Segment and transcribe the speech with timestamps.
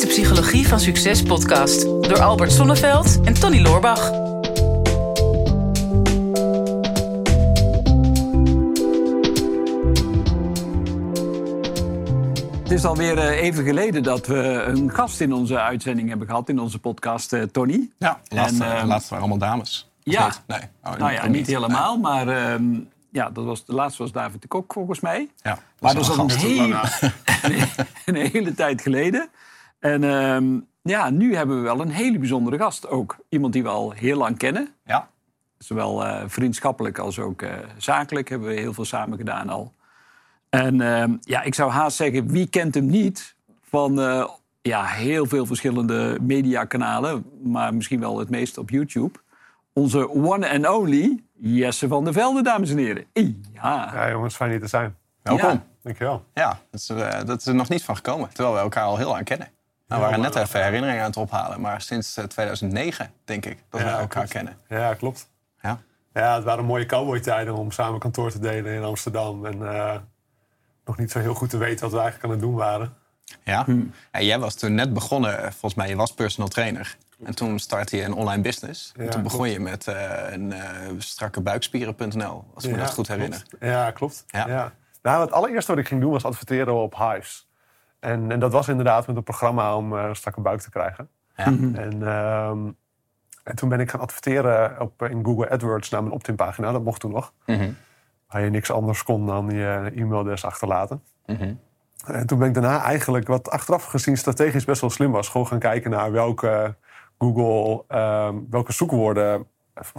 [0.00, 4.10] is de Psychologie van Succes podcast door Albert Sonneveld en Tony Loorbach.
[12.62, 16.48] Het is alweer eh, even geleden dat we een gast in onze uitzending hebben gehad,
[16.48, 17.90] in onze podcast, eh, Tony.
[17.98, 19.90] Ja, laatste, En, ehm, laatste waren allemaal dames.
[20.04, 20.24] Of ja.
[20.24, 20.42] niet?
[20.46, 20.60] Nee.
[20.84, 22.64] Oh, Nou ja, niet helemaal, maar ehm,
[23.12, 25.28] ja, dat was, de laatste was David de Kok volgens mij.
[25.42, 27.00] Ja, Maar dat dat is is wel al een een, gast.
[27.40, 27.66] hele,
[28.04, 29.28] een hele tijd geleden.
[29.80, 33.16] En ehm, ja, nu hebben we wel een hele bijzondere gast ook.
[33.28, 34.74] Iemand die we al heel lang kennen.
[34.84, 35.08] Ja,
[35.58, 39.72] Zowel eh, vriendschappelijk als ook eh, zakelijk hebben we heel veel samen gedaan al.
[40.48, 44.28] En ehm, ja, ik zou haast zeggen, wie kent hem niet van eh,
[44.62, 49.18] ja, heel veel verschillende mediakanalen, maar misschien wel het meest op YouTube.
[49.72, 53.04] Onze one and only Jesse van der Velde, dames en heren.
[53.12, 54.96] Ja, Ja, jongens, fijn hier te zijn.
[55.22, 55.48] welkom.
[55.48, 55.52] Ja.
[55.52, 56.24] Ja, Dankjewel.
[56.70, 56.86] dat, is,
[57.26, 58.28] dat is er nog niet van gekomen.
[58.28, 59.48] Terwijl we elkaar al heel lang kennen.
[59.90, 61.60] Nou, we waren net even herinneringen aan het ophalen.
[61.60, 64.28] Maar sinds eh, 2009, denk ik, dat we elkaar klopt.
[64.28, 64.56] kennen.
[64.68, 65.28] Ja, klopt.
[65.62, 65.80] Ja.
[66.12, 69.46] Ja, het waren mooie cowboytijden om samen kantoor te delen in Amsterdam.
[69.46, 69.96] En eh,
[70.84, 72.94] nog niet zo heel goed te weten wat we eigenlijk aan het doen waren.
[73.44, 73.66] Ja.
[74.10, 76.96] En jij was toen net begonnen, eh, volgens mij, je was personal trainer.
[77.24, 78.92] En toen startte je een online business.
[78.96, 79.52] en toen begon klopt.
[79.52, 83.42] je met eh, een eh strakke buikspieren.nl, als ik me dat goed herinner.
[83.48, 83.64] klopt.
[83.64, 84.24] Ja, klopt.
[84.26, 84.48] Ja.
[84.48, 84.72] Ja.
[85.02, 87.48] Nou, het allereerste wat ik ging doen was adverteren op Hives.
[88.00, 91.08] En, en dat was inderdaad met een programma om eh, een strakke buik te krijgen.
[91.36, 91.44] Ja.
[91.44, 92.58] En, ehm,
[93.44, 96.72] en toen ben ik gaan adverteren op, in Google AdWords naar mijn opt-in pagina.
[96.72, 97.32] Dat mocht toen nog.
[97.46, 97.70] Mhm.
[98.28, 101.02] Waar je niks anders kon dan je e-mailadres achterlaten.
[101.26, 101.54] Mhm.
[102.06, 105.46] En toen ben ik daarna eigenlijk, wat achteraf gezien strategisch best wel slim was, gewoon
[105.46, 106.74] gaan kijken naar welke
[107.18, 109.46] Google, ehm, welke zoekwoorden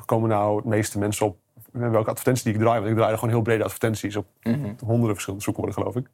[0.05, 1.37] komen nou het meeste mensen op,
[1.71, 2.77] welke advertenties die ik draai.
[2.79, 4.73] Want ik draaide gewoon heel brede advertenties op Mhm.
[4.85, 6.07] honderden verschillende zoekwoorden, geloof ik.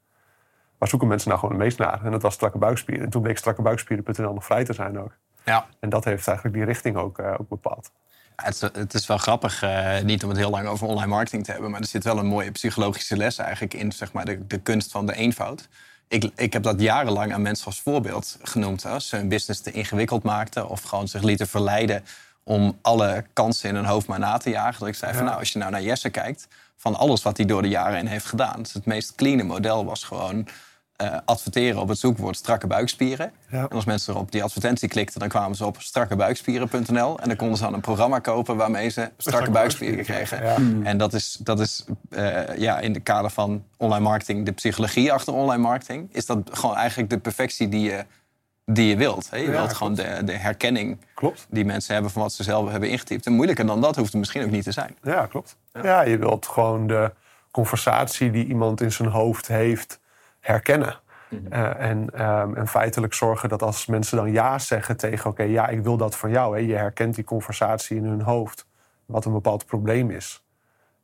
[0.77, 2.05] Waar zoeken mensen nou gewoon het meest naar?
[2.05, 3.05] En dat was strakke buikspieren.
[3.05, 5.11] En toen bleek strakkebuikspieren.nl nog vrij te zijn ook.
[5.45, 5.65] Ja.
[5.79, 7.91] En dat heeft eigenlijk die richting ook, eh, ook bepaald.
[8.37, 11.07] Ja, Het is, het is wel grappig, eh, niet om het heel lang over online
[11.07, 14.25] marketing te hebben, maar er zit wel een mooie psychologische les eigenlijk in, zeg maar,
[14.25, 15.67] de, de kunst van de eenvoud.
[16.07, 18.85] Ik, ik heb dat jarenlang aan mensen als voorbeeld genoemd.
[18.85, 22.03] Als ze hun business te ingewikkeld maakten of gewoon zich lieten verleiden
[22.43, 24.79] om alle kansen in hun hoofd maar na te jagen.
[24.79, 27.45] Dat ik zei van nou, als je nou naar Jesse kijkt, van alles wat hij
[27.45, 28.61] door de jaren heen heeft gedaan.
[28.61, 30.47] Dus het meest clean model was gewoon
[30.97, 33.31] eh, adverteren op het zoekwoord strakke buikspieren.
[33.49, 33.57] Ja.
[33.61, 37.19] En als mensen op die advertentie klikten, dan kwamen ze op strakkebuikspieren.nl.
[37.19, 40.43] En dan konden ze dan een programma kopen waarmee ze strakke buikspieren kregen.
[40.43, 40.55] Ja.
[40.83, 45.11] En dat is, dat is eh, ja, in de kader van online marketing, de psychologie
[45.13, 48.05] achter online marketing, is dat gewoon eigenlijk de perfectie die je,
[48.65, 49.29] die je wilt.
[49.29, 49.37] Hè?
[49.37, 51.47] Je Ja, wilt gewoon de, de herkenning Klopt.
[51.49, 53.25] die mensen hebben van wat ze zelf hebben ingetypt.
[53.25, 54.95] En moeilijker dan dat hoeft het misschien ook niet te zijn.
[55.03, 55.57] Ja, klopt.
[55.83, 56.01] Ja.
[56.01, 57.11] je wilt gewoon de
[57.51, 59.99] conversatie die iemand in zijn hoofd heeft
[60.47, 60.99] herkennen.
[61.49, 65.29] Eh, en, ehm, en feitelijk zorgen dat als mensen dan ja zeggen tegen...
[65.29, 66.55] oké, ja, ik wil dat van jou.
[66.57, 68.65] Hè, je herkent die conversatie in hun hoofd.
[69.05, 70.45] Wat een bepaald probleem is.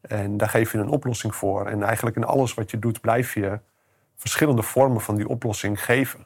[0.01, 1.67] En daar geef je een oplossing voor.
[1.67, 3.59] En eigenlijk in alles wat je doet blijf je
[4.15, 6.25] verschillende vormen van die oplossing geven.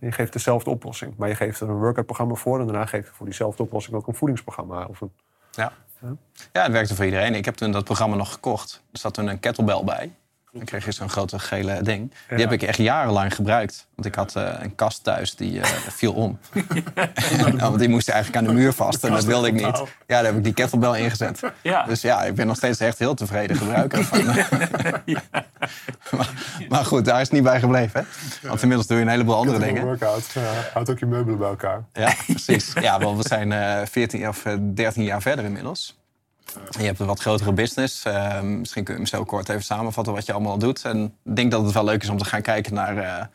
[0.00, 1.16] Je geeft dezelfde oplossing.
[1.16, 2.60] Maar je geeft er een workout-programma voor...
[2.60, 4.84] en daarna geef je voor diezelfde oplossing ook een voedingsprogramma.
[4.84, 5.12] Of een,
[5.50, 5.72] Ja.
[6.52, 7.34] ja, het werkte voor iedereen.
[7.34, 8.82] Ik heb toen dat programma nog gekocht.
[8.92, 10.12] Er zat toen een kettlebell bij.
[10.54, 12.12] Dan kreeg je zo'n grote gele ding.
[12.28, 13.86] Die heb ik echt jarenlang gebruikt.
[13.94, 15.68] Want ik had eh, een kast thuis die eh,
[16.00, 16.38] viel om.
[17.58, 19.04] Want die moest eigenlijk aan de muur vast.
[19.04, 19.62] En dat wilde ik niet.
[19.62, 21.40] Ja, daar heb ik die kettlebell ingezet.
[21.86, 24.24] Dus ja, ik ben nog steeds echt heel tevreden gebruiker van.
[26.16, 26.30] maar,
[26.68, 28.00] maar goed, daar is het niet bij gebleven.
[28.00, 28.48] Hè?
[28.48, 29.84] Want inmiddels doe je een heleboel andere dingen.
[29.84, 30.34] workout.
[30.72, 31.84] Houd ook je meubelen bij elkaar.
[31.92, 32.72] Ja, precies.
[32.80, 36.02] Ja, want we zijn eh 14 of eh, 13 jaar verder inmiddels.
[36.70, 38.04] Je hebt een wat grotere business.
[38.04, 40.84] Eh, misschien kun je zo kort even samenvatten wat je allemaal doet.
[40.84, 43.26] En ik denk dat het wel leuk is om te gaan kijken naar eh,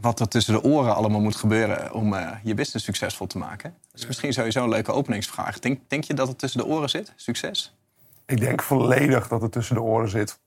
[0.00, 3.74] wat er tussen de oren allemaal moet gebeuren om eh, je business succesvol te maken.
[3.90, 5.58] Dat is misschien sowieso een leuke openingsvraag.
[5.58, 7.76] Denk, denk je dat het tussen de oren zit, succes?
[8.26, 10.38] Ik denk volledig dat het tussen de oren zit.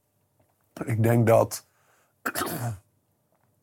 [0.85, 1.65] Ik denk dat.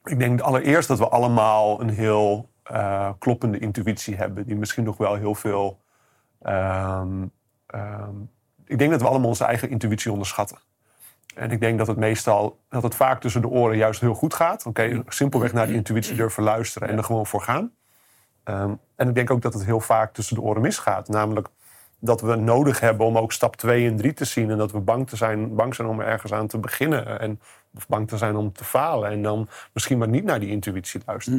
[0.05, 4.47] Ik denk allereerst dat we allemaal een heel eh, kloppende intuïtie hebben.
[4.47, 5.81] Die misschien nog wel heel veel.
[6.43, 7.27] ehm,
[7.69, 8.17] ehm,
[8.65, 10.59] ik denk dat we allemaal onze eigen intuïtie onderschatten.
[11.35, 14.35] En ik denk dat het meestal, dat het vaak tussen de oren juist heel goed
[14.35, 14.67] gaat.
[14.67, 17.73] Oké, simpelweg naar die intuïtie durven luisteren en er gewoon voor gaan.
[18.45, 21.09] Ehm, en ik denk ook dat het heel vaak tussen de oren misgaat.
[21.09, 21.49] Namelijk
[21.99, 24.51] dat we nodig hebben om ook stap 2 en 3 te zien.
[24.51, 27.21] En dat we bang, te zijn, bang zijn om ergens aan te beginnen.
[27.21, 27.41] En,
[27.75, 29.11] of bang te zijn om te falen.
[29.11, 31.39] En dan misschien maar niet naar die intuïtie luisteren.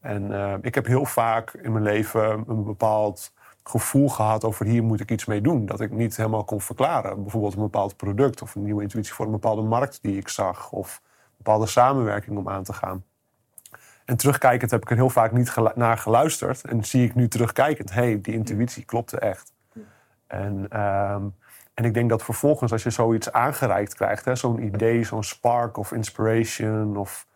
[0.00, 3.32] En eh, ik heb heel vaak in mijn leven een bepaald
[3.64, 5.66] gevoel gehad over hier moet ik iets mee doen.
[5.66, 7.22] Dat ik niet helemaal kon verklaren.
[7.22, 10.70] Bijvoorbeeld een bepaald product of een nieuwe intuïtie voor een bepaalde markt die ik zag.
[10.70, 13.04] Of een bepaalde samenwerking om aan te gaan.
[14.04, 16.64] En terugkijkend heb ik er heel vaak niet naar geluisterd.
[16.64, 19.52] En zie ik nu terugkijkend, hé, hey, die intuïtie klopte echt.
[20.26, 21.22] En, ehm,
[21.74, 24.38] en ik denk dat vervolgens als je zoiets aangereikt krijgt...
[24.38, 26.96] zo'n idee, zo'n spark of inspiration...
[26.96, 27.26] of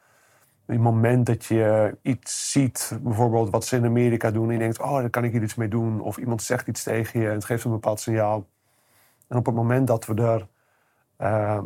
[0.69, 4.47] een moment dat je iets ziet, bijvoorbeeld wat ze in Amerika doen...
[4.47, 6.01] en je denkt, oh, daar kan ik hier iets mee doen.
[6.01, 8.47] Of iemand zegt iets tegen je en het geeft een bepaald signaal.
[9.29, 10.47] En op het moment dat we er...
[11.17, 11.65] ehm,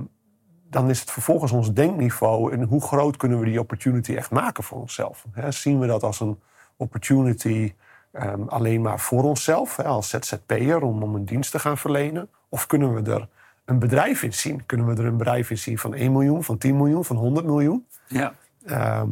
[0.71, 2.53] dan is het vervolgens ons denkniveau...
[2.53, 5.27] en hoe groot kunnen we die opportunity echt maken voor onszelf.
[5.49, 6.41] Zien we dat als een
[6.77, 7.75] opportunity
[8.13, 9.79] ehm, alleen maar voor onszelf...
[9.79, 12.29] Als ZZP'er om, om een dienst te gaan verlenen?
[12.49, 13.29] Of kunnen we er
[13.65, 14.67] een bedrijf in zien?
[14.67, 17.47] Kunnen we er een bedrijf in zien van 1 miljoen, van 10 miljoen, van 100
[17.47, 17.87] miljoen?
[18.07, 18.33] Ja,
[18.65, 19.09] Ehm,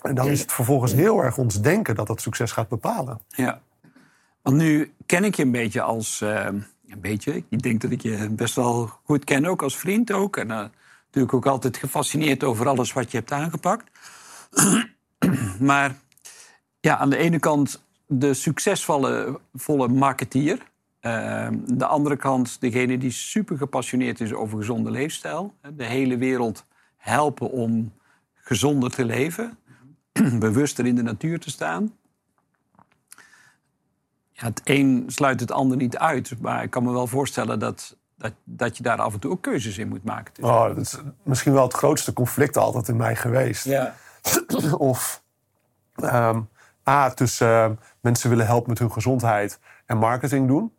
[0.00, 3.20] en dan is het vervolgens heel erg ons denken dat dat succes gaat bepalen.
[3.28, 3.60] ja.
[4.42, 6.20] Want nu ken ik je een beetje als...
[6.20, 6.48] eh,
[6.88, 10.36] een beetje, ik denk dat ik je best wel goed ken, ook als vriend ook.
[10.36, 10.64] En eh,
[11.04, 13.90] natuurlijk ook altijd gefascineerd over alles wat je hebt aangepakt.
[15.60, 15.94] maar
[16.80, 20.66] ja, aan de ene kant de succesvolle volle marketeer.
[21.02, 25.54] Uh, de andere kant degene die super gepassioneerd is over gezonde leefstijl.
[25.74, 26.64] De hele wereld
[26.96, 27.92] helpen om
[28.48, 29.58] gezonder te leven.
[30.38, 31.92] Bewuster in de natuur te staan.
[34.32, 36.40] Ja, het een sluit het ander niet uit.
[36.40, 39.42] Maar ik kan me wel voorstellen dat, dat, dat je daar af en toe ook
[39.42, 40.34] keuzes in moet maken.
[40.34, 43.64] Dus- Oh, dat is misschien wel het grootste conflict altijd in mij geweest.
[43.64, 43.94] ja.
[44.78, 45.22] of
[45.94, 46.40] ehm,
[46.88, 50.72] A, tussen ehm, mensen willen helpen met hun gezondheid en marketing doen.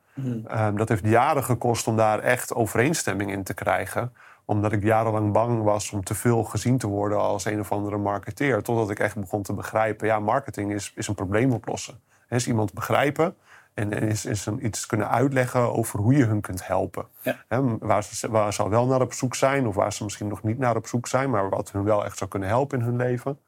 [0.48, 4.14] Ehm, dat heeft jaren gekost om daar echt overeenstemming in te krijgen.
[4.50, 7.98] Omdat ik jarenlang bang was om te veel gezien te worden als een of andere
[7.98, 8.62] marketeer.
[8.62, 12.00] Totdat ik echt begon te begrijpen, ja, marketing is, is een probleem oplossen.
[12.30, 13.36] Is iemand begrijpen
[13.74, 17.06] en, en is, is een, iets kunnen uitleggen over hoe je hun kunt helpen.
[17.22, 17.38] Ja.
[17.80, 20.44] Waar, ze, waar ze al wel naar op zoek zijn, of waar ze misschien nog
[20.44, 22.96] niet naar op zoek zijn, maar wat hun wel echt zou kunnen helpen in hun
[22.96, 23.40] leven.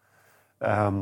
[0.58, 1.02] Ehm,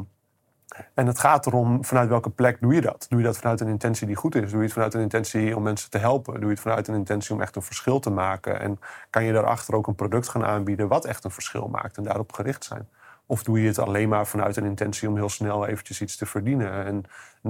[0.94, 3.06] en het gaat erom vanuit welke plek doe je dat.
[3.10, 4.50] Doe je dat vanuit een intentie die goed is?
[4.50, 6.34] Doe je het vanuit een intentie om mensen te helpen?
[6.34, 8.60] Doe je het vanuit een intentie om echt een verschil te maken?
[8.60, 8.80] En
[9.10, 12.34] kan je daarachter ook een product gaan aanbieden wat echt een verschil maakt en daarop
[12.34, 12.90] gericht zijn?
[13.26, 16.26] Of doe je het alleen maar vanuit een intentie om heel snel eventjes iets te
[16.26, 16.86] verdienen?
[16.86, 17.04] En,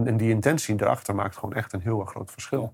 [0.05, 2.73] en die intentie daarachter maakt gewoon echt een heel erg groot verschil.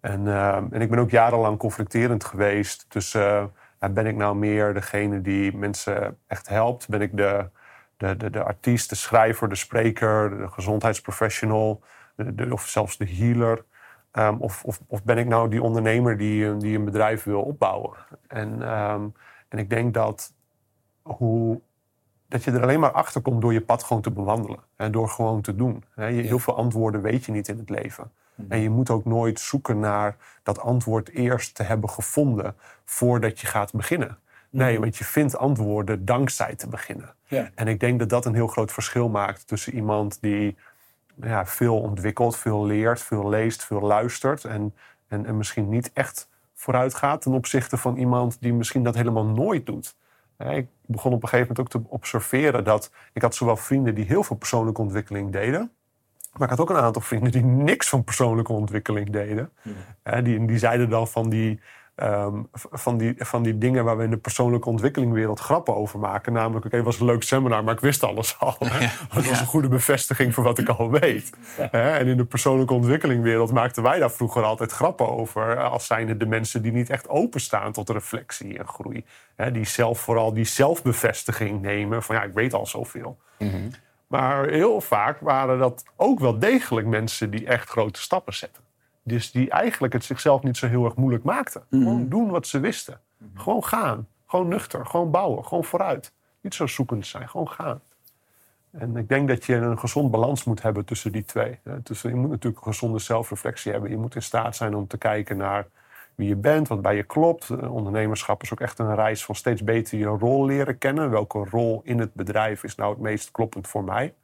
[0.00, 3.52] En, eh, en ik ben ook jarenlang conflicterend geweest tussen...
[3.78, 6.88] eh, ben ik nou meer degene die mensen echt helpt?
[6.88, 7.50] Ben ik de,
[7.98, 11.82] de, de, de artiest, de schrijver, de spreker, de gezondheidsprofessional...
[12.16, 13.64] de- de- of zelfs de healer?
[14.10, 17.42] Ehm, of, of, of ben ik nou die ondernemer die, een- die een bedrijf wil
[17.42, 17.96] opbouwen?
[18.26, 19.02] En, ehm,
[19.48, 20.32] en ik denk dat
[21.02, 21.60] hoe
[22.28, 24.58] dat je er alleen maar achter komt door je pad gewoon te bewandelen.
[24.76, 25.84] En door gewoon te doen.
[25.94, 28.10] Hè, je- Heel veel antwoorden weet je niet in het leven.
[28.48, 32.54] En je moet ook nooit zoeken naar dat antwoord eerst te hebben gevonden
[32.84, 34.18] voordat je gaat beginnen.
[34.50, 37.14] Nee, want je vindt antwoorden dankzij te beginnen.
[37.26, 37.50] Ja.
[37.54, 40.56] En ik denk dat dat een heel groot verschil maakt tussen iemand die
[41.22, 44.44] ja, veel ontwikkelt, veel leert, veel leest, veel luistert.
[44.44, 44.74] En,
[45.08, 49.24] en, en misschien niet echt vooruit gaat ten opzichte van iemand die misschien dat helemaal
[49.24, 49.96] nooit doet.
[50.38, 54.04] Ik begon op een gegeven moment ook te observeren dat ik had zowel vrienden die
[54.04, 55.72] heel veel persoonlijke ontwikkeling deden.
[56.32, 59.50] Maar ik had ook een aantal vrienden die niks van persoonlijke ontwikkeling deden.
[60.22, 61.60] Die, die zeiden dan van die,
[61.98, 66.32] ehm, van, die, van die dingen waar we in de persoonlijke ontwikkelingwereld grappen over maken.
[66.32, 68.56] Namelijk, oké, het was een leuk seminar, maar ik wist alles al.
[68.58, 71.30] Het was een goede bevestiging voor wat ik al weet.
[71.70, 75.56] En in de persoonlijke ontwikkelingwereld maakten wij daar vroeger altijd grappen over.
[75.56, 79.04] eh, Als zijnde de mensen die niet echt openstaan tot reflectie en groei.
[79.52, 83.18] Die zelf vooral die zelfbevestiging nemen van ja, ik weet al zoveel.
[84.06, 88.62] Maar heel vaak waren dat ook wel degelijk mensen die echt grote stappen zetten.
[89.08, 91.62] Dus die eigenlijk het zichzelf niet zo heel erg moeilijk maakten.
[91.70, 93.00] Gewoon doen wat ze wisten.
[93.34, 94.08] Gewoon gaan.
[94.26, 94.86] Gewoon nuchter.
[94.86, 95.44] Gewoon bouwen.
[95.44, 96.12] Gewoon vooruit.
[96.40, 97.28] Niet zo zoekend zijn.
[97.28, 97.80] Gewoon gaan.
[98.70, 101.58] En ik denk dat je een gezond balans moet hebben tussen die twee.
[101.82, 103.90] Tussen, je moet natuurlijk een gezonde zelfreflectie hebben.
[103.90, 105.66] Je moet in staat zijn om te kijken naar
[106.14, 107.50] wie je bent, wat bij je klopt.
[107.50, 111.10] Eh, Ondernemerschap is ook echt een reis van steeds beter je rol leren kennen.
[111.10, 114.14] Welke rol in het bedrijf is nou het meest kloppend voor mij?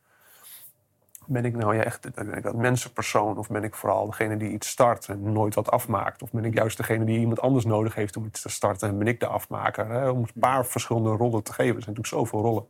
[1.26, 4.50] Ben ik nou ja, echt ben ik dat mensenpersoon of ben ik vooral degene die
[4.50, 6.22] iets start en nooit wat afmaakt?
[6.22, 8.98] Of ben ik juist degene die iemand anders nodig heeft om iets te starten en
[8.98, 9.88] ben ik de afmaker?
[9.88, 10.08] Hè?
[10.08, 11.76] Om een paar verschillende rollen te geven.
[11.76, 12.66] Er zijn natuurlijk zoveel rollen.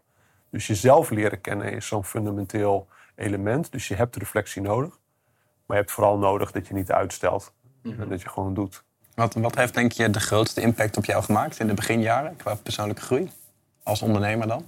[0.51, 3.73] Dus jezelf leren kennen is zo'n fundamenteel element.
[3.73, 4.99] Dus je hebt reflectie nodig.
[5.67, 7.53] Maar je hebt vooral nodig dat je niet uitstelt.
[7.83, 8.85] En dat je gewoon doet.
[9.15, 12.55] Wat, wat heeft denk je de grootste impact op jou gemaakt in de beginjaren qua
[12.55, 13.31] persoonlijke groei?
[13.83, 14.65] Als ondernemer dan?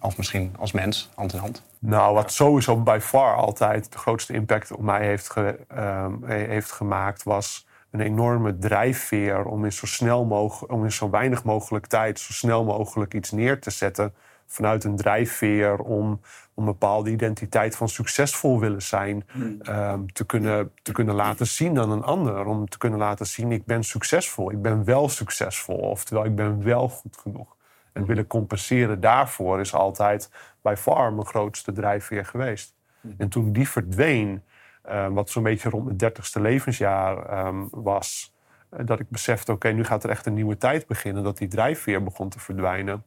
[0.00, 1.62] Of, misschien als mens, hand in hand?
[1.78, 6.46] Nou, wat sowieso by far altijd de grootste impact op mij heeft, ge- ehm, he-
[6.46, 11.44] heeft gemaakt, was een enorme drijfveer om in zo snel mogelijk, om in zo weinig
[11.44, 14.14] mogelijk tijd, zo snel mogelijk iets neer te zetten
[14.46, 16.20] vanuit een drijfveer om, om
[16.54, 19.24] een bepaalde identiteit van succesvol willen zijn
[19.62, 22.44] ehm, te, kunnen, te kunnen laten zien aan een ander.
[22.44, 25.76] Om te kunnen laten zien, ik ben succesvol, ik ben wel succesvol.
[25.76, 27.56] Oftewel, ik ben wel goed genoeg.
[27.92, 30.30] En willen compenseren daarvoor is altijd
[30.60, 32.74] bij far mijn grootste drijfveer geweest.
[33.18, 34.42] En toen die verdween,
[34.82, 38.34] eh, wat zo'n beetje rond mijn dertigste levensjaar ehm, was,
[38.70, 41.48] eh, dat ik besefte, oké, nu gaat er echt een nieuwe tijd beginnen, dat die
[41.48, 43.04] drijfveer begon te verdwijnen.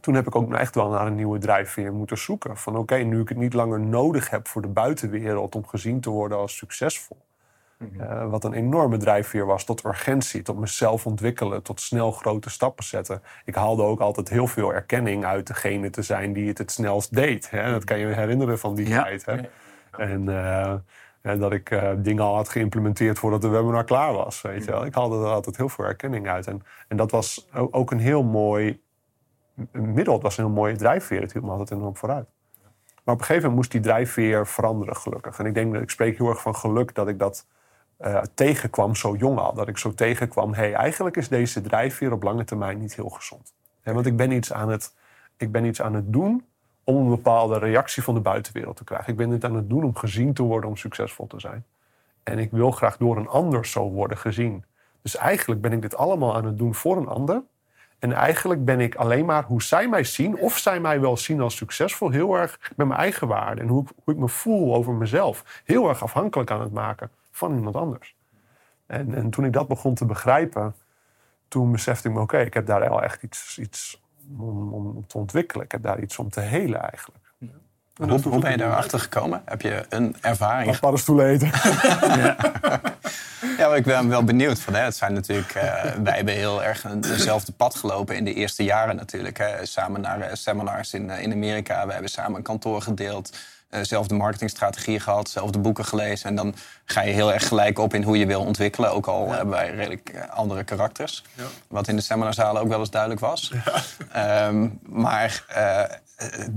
[0.00, 2.56] Toen heb ik ook echt wel naar een nieuwe drijfveer moeten zoeken.
[2.56, 6.10] Van oké, nu ik het niet langer nodig heb voor de buitenwereld om gezien te
[6.10, 7.26] worden als succesvol.
[7.78, 12.84] Uh, wat een enorme drijfveer was tot urgentie, tot mezelf ontwikkelen, tot snel grote stappen
[12.84, 13.22] zetten.
[13.44, 17.14] Ik haalde ook altijd heel veel erkenning uit degene te zijn die het het snelst
[17.14, 17.50] deed.
[17.50, 17.70] Hè?
[17.70, 19.24] Dat kan je herinneren van die tijd.
[19.24, 19.36] Hè?
[19.90, 20.74] En uh,
[21.40, 24.40] dat ik uh, dingen al had geïmplementeerd voordat de webinar klaar was.
[24.40, 24.84] Weet je wel?
[24.84, 26.46] Ik haalde er altijd heel veel erkenning uit.
[26.46, 28.82] En, en dat was ook een heel mooi
[29.72, 30.14] middel.
[30.14, 31.20] Het was een heel mooie drijfveer.
[31.20, 32.28] Het hield me altijd enorm vooruit.
[33.04, 35.38] Maar op een gegeven moment moest die drijfveer veranderen, gelukkig.
[35.38, 37.46] En ik denk dat ik spreek heel erg van geluk dat ik dat
[38.00, 39.54] uh, tegenkwam zo jong al.
[39.54, 43.52] Dat ik zo tegenkwam, hey, eigenlijk is deze drijfveer op lange termijn niet heel gezond.
[43.82, 44.94] Want ik ben, iets aan het,
[45.36, 46.44] ik ben iets aan het doen
[46.84, 49.10] om een bepaalde reactie van de buitenwereld te krijgen.
[49.10, 51.64] Ik ben het aan het doen om gezien te worden, om succesvol te zijn.
[52.22, 54.64] En ik wil graag door een ander zo worden gezien.
[55.02, 57.42] Dus eigenlijk ben ik dit allemaal aan het doen voor een ander.
[57.98, 61.40] En eigenlijk ben ik alleen maar hoe zij mij zien, of zij mij wel zien
[61.40, 64.92] als succesvol, heel erg met mijn eigen waarde en hoe, hoe ik me voel over
[64.92, 68.16] mezelf, heel erg afhankelijk aan het maken van iemand anders.
[68.86, 70.74] En, en toen ik dat begon te begrijpen,
[71.48, 74.02] toen besefte ik me: oké, ik heb daar al echt iets, iets
[74.38, 75.64] om, om, te ontwikkelen.
[75.64, 77.26] Ik heb daar iets om te helen eigenlijk.
[77.94, 79.42] Hoe, hoe ben je daarachter gekomen?
[79.44, 80.68] Heb je een ervaring?
[80.68, 81.46] Als paddenstoelen eten.
[82.22, 82.36] ja.
[83.58, 84.60] ja, maar ik ben wel benieuwd.
[84.60, 84.80] Van, hè.
[84.80, 88.64] Het zijn natuurlijk, uh, wij hebben heel erg een, eenzelfde pad gelopen in de eerste
[88.64, 89.38] jaren natuurlijk.
[89.38, 89.66] Hè.
[89.66, 91.86] Samen naar uh, seminars in, uh, in Amerika.
[91.86, 93.36] We hebben samen een kantoor gedeeld.
[93.82, 96.28] Zelfde marketingstrategie gehad, zelfde boeken gelezen.
[96.28, 98.92] En dan ga je heel erg gelijk op in hoe je wil ontwikkelen.
[98.92, 101.24] Ook al hebben wij redelijk andere karakters.
[101.34, 101.44] Ja.
[101.68, 103.52] Wat in de seminarzalen ook wel eens duidelijk was.
[104.12, 104.46] Ja.
[104.46, 105.44] Um, maar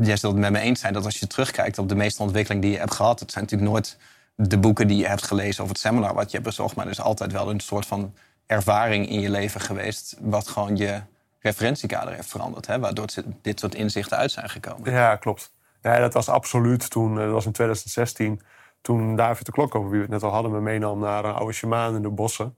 [0.02, 2.62] jij zult het met me eens zijn dat als je terugkijkt op de meeste ontwikkeling
[2.62, 3.98] die je hebt gehad, het zijn natuurlijk nooit
[4.36, 6.92] de boeken die je hebt gelezen of het seminar wat je hebt bezocht, maar er
[6.92, 8.14] is altijd wel een soort van
[8.46, 11.02] ervaring in je leven geweest, wat gewoon je
[11.40, 12.80] referentiekader heeft veranderd, hè?
[12.80, 13.08] waardoor
[13.42, 14.92] dit soort inzichten uit zijn gekomen.
[14.92, 15.52] Ja, klopt.
[15.82, 18.42] Ja, dat was absoluut toen, dat was in 2016,
[18.82, 21.34] toen David de Klok, over wie we het net al hadden, me meenam naar een
[21.34, 22.56] oude shamaan in de bossen.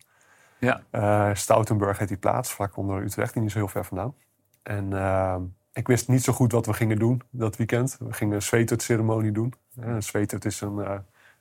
[0.59, 0.83] Ja.
[0.91, 4.15] Uh, Stoutenburg heet die plaats, vlak onder Utrecht, niet zo heel ver vandaan.
[4.63, 5.35] En uh,
[5.73, 7.97] ik wist niet zo goed wat we gingen doen dat weekend.
[7.99, 9.53] We gingen een zweetut-ceremonie doen.
[9.75, 10.77] Een zweetut is een,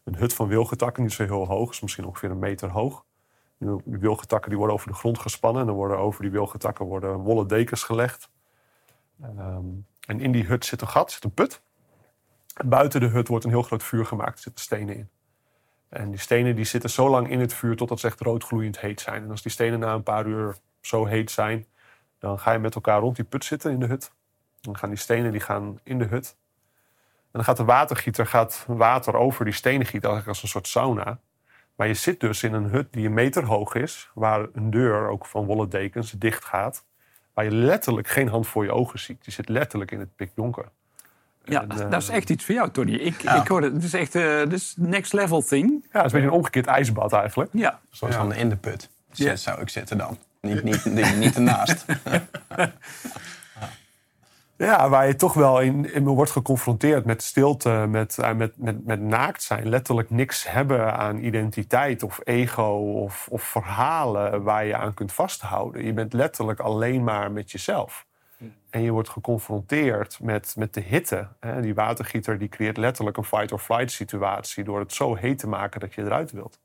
[0.04, 3.04] een hut van wilgetakken, niet zo heel hoog, is misschien ongeveer een meter hoog.
[3.58, 7.16] Die wilgetakken die worden over de grond gespannen en dan worden over die wilgetakken worden
[7.16, 8.30] wollen dekens gelegd.
[9.22, 11.62] Um, en in die hut zit een gat, zit een put.
[12.54, 15.08] En buiten de hut wordt een heel groot vuur gemaakt, er zitten stenen in.
[15.88, 19.00] En die stenen die zitten zo lang in het vuur totdat ze echt roodgloeiend heet
[19.00, 19.22] zijn.
[19.22, 21.66] En als die stenen na een paar uur zo heet zijn,
[22.18, 24.12] dan ga je met elkaar rond die put zitten in de hut.
[24.60, 26.36] Dan gaan die stenen die gaan in de hut.
[27.22, 30.66] En dan gaat de watergieter gaat water over die stenen gieten, eigenlijk als een soort
[30.66, 31.20] sauna.
[31.74, 35.08] Maar je zit dus in een hut die een meter hoog is, waar een deur
[35.08, 36.84] ook van wollen dekens dicht gaat.
[37.34, 39.24] Waar je letterlijk geen hand voor je ogen ziet.
[39.24, 40.70] Je zit letterlijk in het pikdonker.
[41.44, 42.94] Ja, en, uh, dat is echt iets voor jou, Tony.
[42.94, 43.40] Ik, ja.
[43.40, 43.72] ik hoor het.
[43.72, 45.70] Het is echt uh, this next level thing.
[45.70, 47.50] Ja, het is een beetje een omgekeerd ijsbad eigenlijk.
[47.52, 47.80] Ja.
[47.90, 48.90] Zoals van in de put.
[49.12, 49.36] Ja.
[49.36, 50.18] zou ik zitten dan.
[50.40, 51.84] Niet, niet, niet, niet ernaast.
[54.56, 59.00] Ja, waar je toch wel in, in wordt geconfronteerd met stilte, met, met, met, met
[59.00, 59.68] naakt zijn.
[59.68, 62.72] Letterlijk niks hebben aan identiteit of ego
[63.02, 65.84] of, of verhalen waar je aan kunt vasthouden.
[65.84, 68.06] Je bent letterlijk alleen maar met jezelf.
[68.72, 71.28] En je wordt geconfronteerd met, met de hitte.
[71.60, 74.64] Die watergieter die creëert letterlijk een fight-or-flight situatie...
[74.64, 76.60] door het zo heet te maken dat je eruit wilt.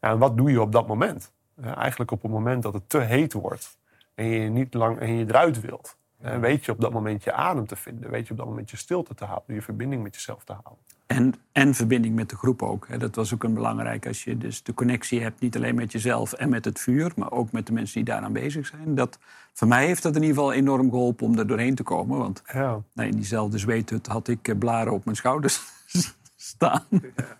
[0.00, 1.32] En wat doe je op dat moment?
[1.60, 3.78] Eigenlijk op het moment dat het te heet wordt...
[4.14, 5.96] en je, niet lang, en je eruit wilt...
[6.24, 8.10] En weet je op dat moment je adem te vinden.
[8.10, 9.54] Weet je op dat moment je stilte te houden.
[9.54, 10.84] Je verbinding met jezelf te houden.
[11.06, 13.00] En, en verbinding met de groep ook.
[13.00, 15.40] Dat was ook een belangrijk als je dus de connectie hebt.
[15.40, 17.12] Niet alleen met jezelf en met het vuur.
[17.16, 18.94] Maar ook met de mensen die daaraan bezig zijn.
[18.94, 19.18] Dat,
[19.52, 22.18] voor mij heeft dat in ieder geval enorm geholpen om er doorheen te komen.
[22.18, 22.80] Want ja.
[22.92, 25.62] nou, in diezelfde zweethut had ik eh, blaren op mijn schouders
[26.36, 26.84] staan.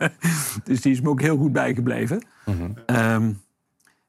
[0.64, 2.26] dus die is me ook heel goed bijgebleven.
[2.44, 2.96] Mm -hmm.
[2.96, 3.42] um,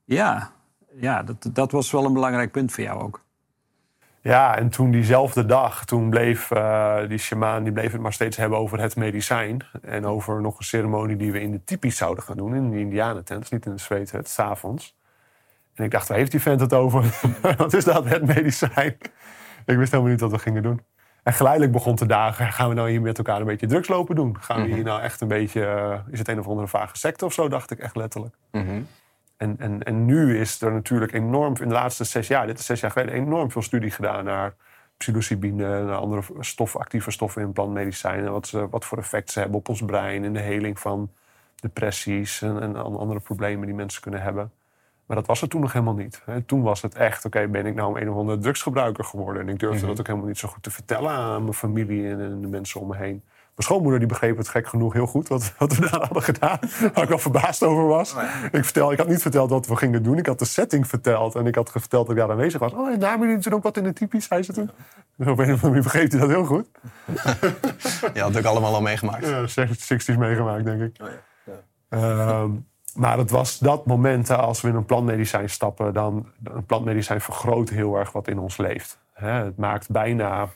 [0.03, 0.51] ja,
[0.95, 3.24] ja dat, dat was wel een belangrijk punt voor jou ook.
[4.25, 8.37] Ja, en toen diezelfde dag, toen bleef uh, die shamaan die bleef het maar steeds
[8.37, 9.61] hebben over het medicijn.
[9.81, 12.79] En over nog een ceremonie die we in de typisch zouden gaan doen, in de
[12.79, 14.97] indianentent, niet in de zweethut, s'avonds.
[15.73, 17.19] En ik dacht, waar heeft die vent het over?
[17.57, 18.97] wat is dat, het medicijn?
[19.65, 20.81] ik wist helemaal niet wat we gingen doen.
[21.23, 24.15] En geleidelijk begon te dagen, gaan we nou hier met elkaar een beetje drugs lopen
[24.15, 24.37] doen?
[24.39, 27.25] Gaan we hier nou echt een beetje, eh, is het een of andere vage secte
[27.25, 28.35] of zo, dacht ik echt letterlijk.
[28.51, 28.81] Mhm.
[29.37, 32.65] En, en, en nu is er natuurlijk enorm, in de laatste zes jaar, dit is
[32.65, 34.53] zes jaar geleden, enorm veel studie gedaan naar
[34.97, 39.57] psilocybine, naar andere stoffen, actieve stoffen in plantmedicijnen, wat, ze, wat voor effect ze hebben
[39.57, 41.11] op ons brein en de heling van
[41.55, 44.51] depressies en, en andere problemen die mensen kunnen hebben.
[45.05, 46.23] Maar dat was het toen nog helemaal niet.
[46.45, 49.41] Toen was het echt, oké, ben ik nou een of andere drugsgebruiker geworden?
[49.41, 49.87] En ik durfde Mhm.
[49.87, 52.87] dat ook helemaal niet zo goed te vertellen aan mijn familie en de mensen om
[52.87, 53.23] me heen.
[53.55, 56.59] Mijn schoonmoeder die begreep het gek genoeg heel goed wat, wat we daar hadden gedaan.
[56.93, 58.15] Waar ik wel verbaasd over was.
[58.51, 60.17] ik, vertel, ik had niet verteld wat we gingen doen.
[60.17, 61.35] Ik had de setting verteld.
[61.35, 62.73] En ik had verteld dat ik daar aanwezig was.
[62.73, 64.69] Oh, en daar jullie toen ook wat in de typisch, zei ze toen.
[65.17, 66.67] Dus op een of andere manier begreep hij dat heel goed.
[68.13, 69.27] Je had het ook allemaal al meegemaakt.
[69.27, 70.97] Ja, 60's meegemaakt, denk ik.
[71.89, 72.51] Ehm,
[72.95, 77.69] maar het was dat moment als we in een plantmedicijn stappen, dan een plantmedicijn vergroot
[77.69, 78.99] heel erg wat in ons leeft.
[79.13, 80.49] Het maakt bijna,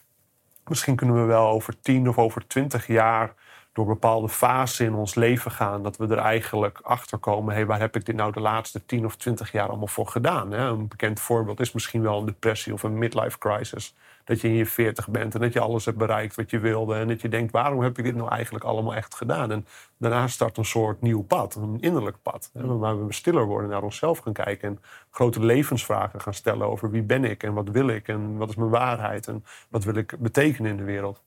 [0.70, 3.34] misschien kunnen we wel over 10 of over 20 jaar
[3.74, 7.80] door bepaalde fasen in ons leven gaan, dat we er eigenlijk achter komen, hey, waar
[7.80, 10.52] heb ik dit nou de laatste 10 of 20 jaar allemaal voor gedaan?
[10.52, 10.66] Hè?
[10.66, 13.96] Een bekend voorbeeld is misschien wel een depressie of een midlife crisis.
[14.30, 16.96] Dat je in je 40 bent en dat je alles hebt bereikt wat je wilde.
[16.96, 19.52] En dat je denkt, waarom heb ik dit nou eigenlijk allemaal echt gedaan?
[19.52, 19.66] En
[19.98, 22.50] daarna start een soort nieuw pad, een innerlijk pad.
[22.54, 24.70] Hè, waar we stiller worden, naar onszelf gaan kijken.
[24.70, 24.80] En
[25.12, 28.56] grote levensvragen gaan stellen over wie ben ik en wat wil ik en wat is
[28.56, 31.22] mijn waarheid en wat wil ik betekenen in de wereld.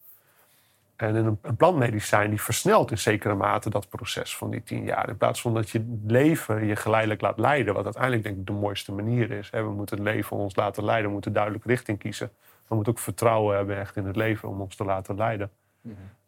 [0.96, 5.08] En een, een plantmedicijn die versnelt in zekere mate dat proces van die tien jaar.
[5.08, 7.74] In plaats van dat je het leven je geleidelijk laat leiden.
[7.74, 9.50] Wat uiteindelijk denk ik de mooiste manier is.
[9.50, 9.62] Hè.
[9.62, 11.06] We moeten het leven ons laten leiden.
[11.06, 12.30] We moeten duidelijk richting kiezen.
[12.68, 15.50] We moeten ook vertrouwen hebben echt in het leven om ons te laten leiden.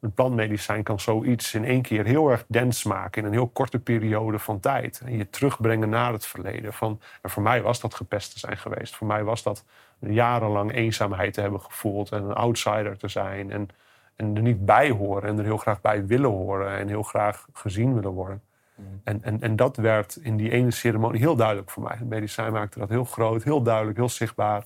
[0.01, 3.23] Een plantmedicijn kan zoiets in één keer heel erg dens maken.
[3.23, 5.03] In een heel korte periode van tijd.
[5.05, 6.73] En je terugbrengen naar het verleden.
[6.73, 8.97] Van, en voor mij was dat gepest te zijn geweest.
[8.97, 9.65] Voor mij was dat
[9.99, 12.11] jarenlang eenzaamheid te hebben gevoeld.
[12.13, 13.51] En een outsider te zijn.
[13.51, 13.69] En
[14.17, 17.47] en er niet bij horen en er heel graag bij willen horen en heel graag
[17.53, 18.43] gezien willen worden.
[19.05, 21.97] En, en, en dat werd in die ene ceremonie heel duidelijk voor mij.
[21.99, 24.65] Het medicijn maakte dat heel groot, heel duidelijk, heel zichtbaar.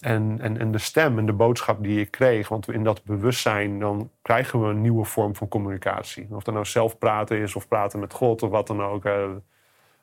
[0.00, 3.78] En, en, en de stem en de boodschap die ik kreeg, want in dat bewustzijn
[3.78, 6.26] dan krijgen we een nieuwe vorm van communicatie.
[6.30, 9.04] Of dat nou zelf praten is of praten met God of wat dan ook.
[9.04, 9.30] eh,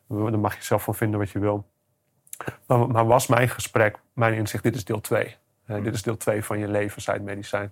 [0.08, 1.66] daar mag je zelf van vinden wat je wil.
[2.66, 5.36] Maar, maar was mijn gesprek, mijn inzicht, dit is deel 2.
[5.66, 7.72] dit is deel 2 van je leven, zei het medicijn.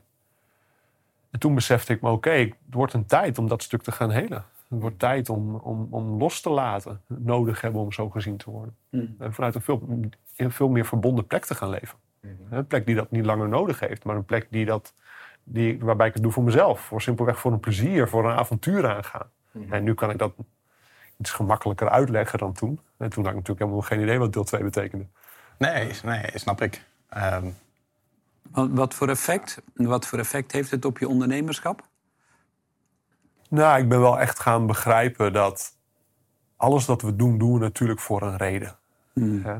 [1.32, 4.12] En toen besefte ik me, oké, het wordt een tijd om dat stuk te gaan
[4.12, 4.46] helen.
[4.70, 7.02] Het wordt tijd om, om, om los te laten.
[7.08, 8.76] Nodig hebben om zo gezien te worden.
[9.20, 9.88] En vanuit een veel,
[10.36, 11.98] een veel meer verbonden plek te gaan leven.
[12.50, 14.04] Een plek die dat niet langer nodig heeft.
[14.04, 14.94] Maar een plek die dat,
[15.44, 16.82] die, waarbij ik het doe voor mezelf.
[16.82, 19.30] Voor simpelweg voor een plezier, voor een avontuur aangaan.
[19.70, 20.34] En nu kan ik dat
[21.18, 22.80] iets gemakkelijker uitleggen dan toen.
[22.98, 25.06] En toen had ik natuurlijk helemaal geen idee wat deel 2 betekende.
[25.58, 26.86] Nee, nee, snap ik.
[27.10, 27.46] Ehm,
[28.52, 31.88] Wat, wat, voor effect, wat voor effect heeft het op je ondernemerschap?
[33.50, 35.78] Nou, ik ben wel echt gaan begrijpen dat
[36.56, 38.76] alles wat we doen, doen we natuurlijk voor een reden.
[39.44, 39.58] Hè?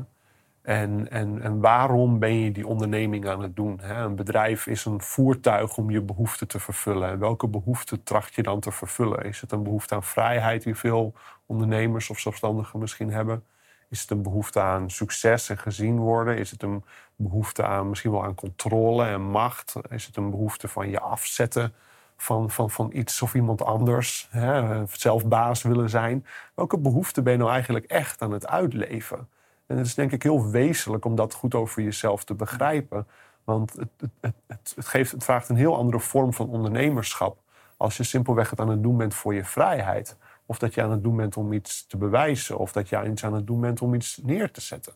[0.64, 3.80] En, en, en waarom ben je die onderneming aan het doen?
[3.82, 4.04] Hè?
[4.04, 7.08] Een bedrijf is een voertuig om je behoeften te vervullen.
[7.08, 9.24] En welke behoeften tracht je dan te vervullen?
[9.24, 11.14] Is het een behoefte aan vrijheid die veel
[11.46, 13.44] ondernemers of zelfstandigen misschien hebben?
[13.88, 16.38] Is het een behoefte aan succes en gezien worden?
[16.38, 16.84] Is het een
[17.16, 19.74] behoefte aan misschien wel aan controle en macht?
[19.90, 21.74] Is het een behoefte van je afzetten
[22.16, 24.28] van, van, van iets of iemand anders?
[24.30, 24.86] Hè?
[24.86, 26.26] Zelf baas willen zijn?
[26.54, 29.28] Welke behoefte ben je nou eigenlijk echt aan het uitleven?
[29.66, 33.06] En het is denk ik heel wezenlijk om dat goed over jezelf te begrijpen.
[33.44, 37.38] Want het, het, het, het, geeft, het vraagt een heel andere vorm van ondernemerschap.
[37.76, 40.16] Als je simpelweg het aan het doen bent voor je vrijheid.
[40.46, 42.58] Of dat je aan het doen bent om iets te bewijzen.
[42.58, 44.92] Of dat je iets aan het doen bent om iets neer te zetten.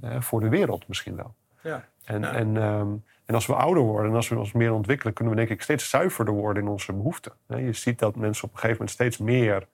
[0.00, 1.34] Eh, voor de wereld misschien wel.
[1.62, 1.84] Ja.
[2.04, 2.88] En, en, ehm,
[3.24, 5.14] en als we ouder worden en als we ons meer ontwikkelen...
[5.14, 7.32] kunnen we denk ik steeds zuiverder worden in onze behoeften.
[7.46, 9.66] Eh, je ziet dat mensen op een gegeven moment steeds meer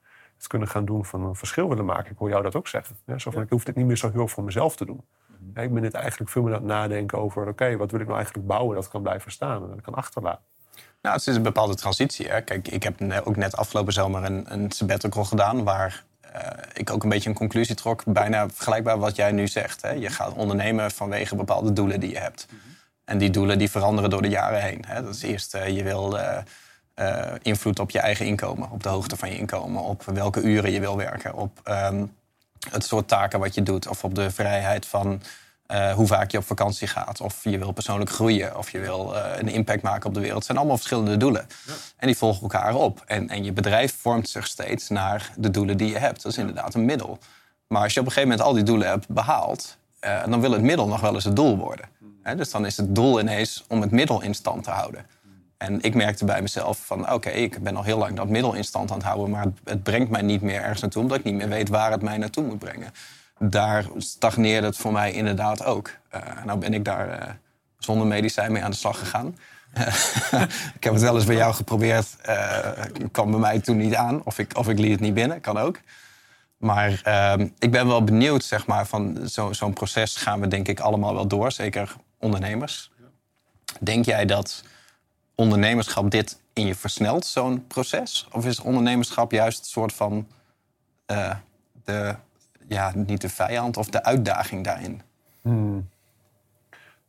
[0.47, 2.11] kunnen gaan doen van een verschil willen maken.
[2.11, 2.97] Ik hoor jou dat ook zeggen.
[3.05, 3.19] Hè?
[3.19, 5.05] Zo van, Ik hoef dit niet meer zo heel voor mezelf te doen.
[5.55, 7.49] Ja, Ik ben dit eigenlijk veel meer aan het nadenken over...
[7.49, 10.45] oké, wat wil ik nou eigenlijk bouwen dat kan blijven staan en dat kan achterlaten.
[11.03, 12.29] Nou, het is een bepaalde transitie.
[12.29, 12.41] Hè.
[12.41, 15.65] Kijk, ik heb ook net afgelopen zomer een, een sabbatical gedaan...
[15.65, 18.03] waar eh, ik ook een beetje een conclusie trok.
[18.07, 19.83] Bijna vergelijkbaar wat jij nu zegt.
[19.83, 19.91] Hè.
[19.91, 22.47] Je gaat ondernemen vanwege bepaalde doelen die je hebt.
[23.05, 24.85] En die doelen die veranderen door de jaren heen.
[24.87, 25.03] Hè.
[25.03, 26.39] Dat is eerst, eh, je wil eh,
[26.95, 28.71] eh, invloed op je eigen inkomen.
[28.71, 29.83] Op de hoogte van je inkomen.
[29.83, 31.35] Op welke uren je wil werken.
[31.35, 32.07] Op ehm,
[32.71, 33.89] het soort taken wat je doet.
[33.89, 35.23] Of op de vrijheid van
[35.67, 37.21] eh, hoe vaak je op vakantie gaat.
[37.21, 38.57] Of je wil persoonlijk groeien.
[38.57, 40.37] Of je wil eh, een impact maken op de wereld.
[40.37, 41.47] Het zijn allemaal verschillende doelen.
[41.97, 43.03] En die volgen elkaar op.
[43.07, 46.23] En, en je bedrijf vormt zich steeds naar de doelen die je hebt.
[46.23, 47.19] Dat is inderdaad een middel.
[47.67, 49.77] Maar als je op een gegeven moment al die doelen hebt behaald...
[50.01, 51.89] eh, dan wil het middel nog wel eens het doel worden.
[52.37, 55.07] dus dan is het doel ineens om het middel in stand te houden.
[55.65, 58.65] En ik merkte bij mezelf van oké, ik ben al heel lang dat middel in
[58.65, 61.35] stand aan het houden, maar het, brengt mij niet meer ergens naartoe, omdat ik niet
[61.35, 62.93] meer weet waar het mij naartoe moet brengen.
[63.39, 65.91] Daar stagneerde het voor mij inderdaad ook.
[66.15, 67.29] Uh, nou ben ik daar uh,
[67.79, 69.39] zonder medicijn mee aan de slag gegaan.
[70.77, 72.07] ik heb het wel eens bij jou geprobeerd.
[72.29, 72.69] Uh,
[73.13, 74.25] kwam bij mij toen niet aan.
[74.25, 75.79] Of ik, of ik liet het niet binnen, kan ook.
[76.57, 79.19] Maar uh, ik ben wel benieuwd, zeg maar, van
[79.51, 81.53] zo'n proces gaan we denk ik allemaal wel door.
[81.53, 82.91] Zeker ondernemers.
[83.81, 84.63] Denk jij dat
[85.35, 88.29] ondernemerschap dit in je versnelt, zo'n proces?
[88.33, 90.27] Of is ondernemerschap juist een soort van
[91.11, 91.35] uh,
[91.85, 92.15] de,
[92.69, 95.03] ja, niet de vijand of de uitdaging daarin?
[95.43, 95.89] Hmm.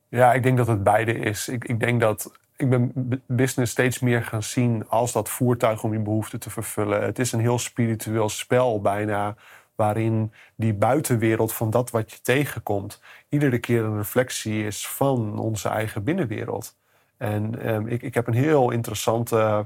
[0.10, 1.48] Ja, ik denk dat het beide is.
[1.48, 2.92] Ik, ik denk dat ik ben
[3.26, 7.04] business steeds meer gaan zien als dat voertuig om je behoeften te vervullen.
[7.04, 9.36] Het is een heel spiritueel spel bijna,
[9.76, 15.70] waarin die buitenwereld van dat wat je tegenkomt, iedere keer een reflectie is van onze
[15.70, 16.76] eigen binnenwereld.
[17.18, 19.60] En ehm, ik, ik heb een heel interessant uh,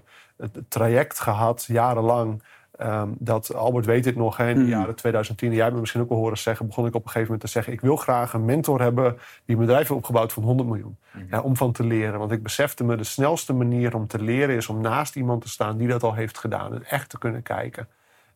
[0.67, 2.41] traject gehad, jarenlang,
[2.81, 4.69] Um, dat Albert weet dit nog, hè, in de hmm.
[4.69, 7.25] jaren 2010, jij hebt me misschien ook wel horen zeggen, begon ik op een gegeven
[7.25, 10.43] moment te zeggen: Ik wil graag een mentor hebben die een bedrijf heeft opgebouwd van
[10.43, 10.97] 100 miljoen.
[11.12, 11.27] Hmm.
[11.29, 12.19] Ja, om van te leren.
[12.19, 15.49] Want ik besefte me, de snelste manier om te leren is om naast iemand te
[15.49, 17.88] staan die dat al heeft gedaan en echt te kunnen kijken.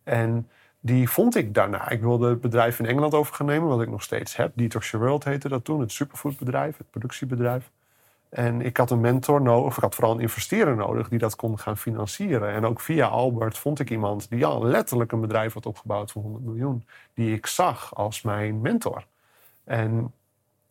[0.04, 0.50] En
[0.80, 1.90] die vond ik daarna.
[1.90, 4.52] Ik wilde het bedrijf in Engeland over gaan nemen, wat ik nog steeds heb.
[4.56, 7.72] Detox Your World heette dat toen, het superfoodbedrijf, het productiebedrijf.
[8.34, 11.60] En ik had een mentor nodig, ik had vooral een investeerder nodig die dat kon
[11.60, 12.54] gaan financieren.
[12.54, 16.22] En ook via Albert vond ik iemand die al letterlijk een bedrijf had opgebouwd van
[16.22, 19.06] 100 miljoen, die ik zag als mijn mentor.
[19.64, 20.14] En,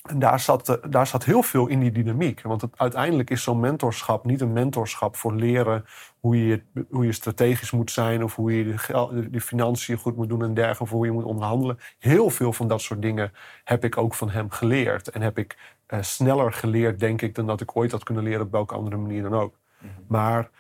[0.03, 2.43] en daar, zat, daar zat heel veel in die dynamiek.
[2.43, 5.85] Want het, uiteindelijk is zo'n mentorschap niet een mentorschap voor leren
[6.21, 10.29] hoe je, hoe je strategisch moet zijn, of hoe je de, de financiën goed moet
[10.29, 11.79] doen en dergelijke, of hoe je moet onderhandelen.
[11.99, 13.33] Heel veel van dat soort dingen
[13.65, 15.11] heb ik ook van hem geleerd.
[15.11, 15.57] En heb ik
[15.89, 18.97] uh, sneller geleerd, denk ik, dan dat ik ooit had kunnen leren op welke andere
[18.97, 19.59] manier dan ook.
[19.79, 19.91] Mhm.
[20.09, 20.51] Maar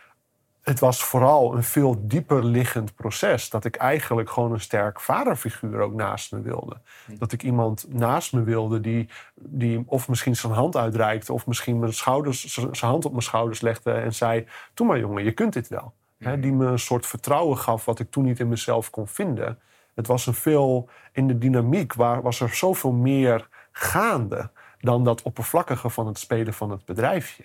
[0.62, 3.51] het was vooral een veel dieper liggend proces.
[3.51, 6.77] Dat ik eigenlijk gewoon een sterk vaderfiguur ook naast me wilde.
[7.07, 7.18] Mhm.
[7.18, 11.33] Dat ik iemand naast me wilde die, die of misschien zijn hand uitreikte...
[11.33, 14.46] of misschien mijn schouders, zijn hand op mijn schouders legde en zei...
[14.75, 15.92] Doe maar jongen, je kunt dit wel.
[16.18, 16.40] Mhm.
[16.40, 19.59] die me een soort vertrouwen gaf wat ik toen niet in mezelf kon vinden.
[19.94, 20.88] Het was een veel...
[21.12, 26.55] In de dynamiek waar, was er zoveel meer gaande dan dat oppervlakkige van het spelen
[26.55, 27.44] van het bedrijfje.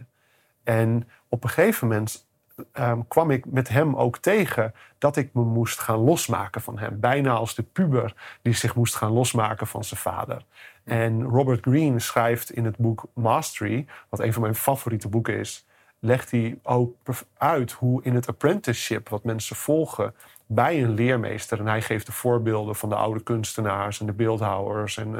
[0.63, 2.26] En op een gegeven moment
[2.71, 6.99] ehm, kwam ik met hem ook tegen dat ik me moest gaan losmaken van hem.
[6.99, 10.45] Bijna als de puber die zich moest gaan losmaken van zijn vader.
[10.83, 15.65] En Robert Greene schrijft in het boek Mastery, wat een van mijn favoriete boeken is,
[15.99, 16.95] legt hij ook
[17.37, 20.13] uit hoe in het apprenticeship wat mensen volgen
[20.45, 21.59] bij een leermeester.
[21.59, 25.15] En hij geeft de voorbeelden van de oude kunstenaars en de beeldhouwers en,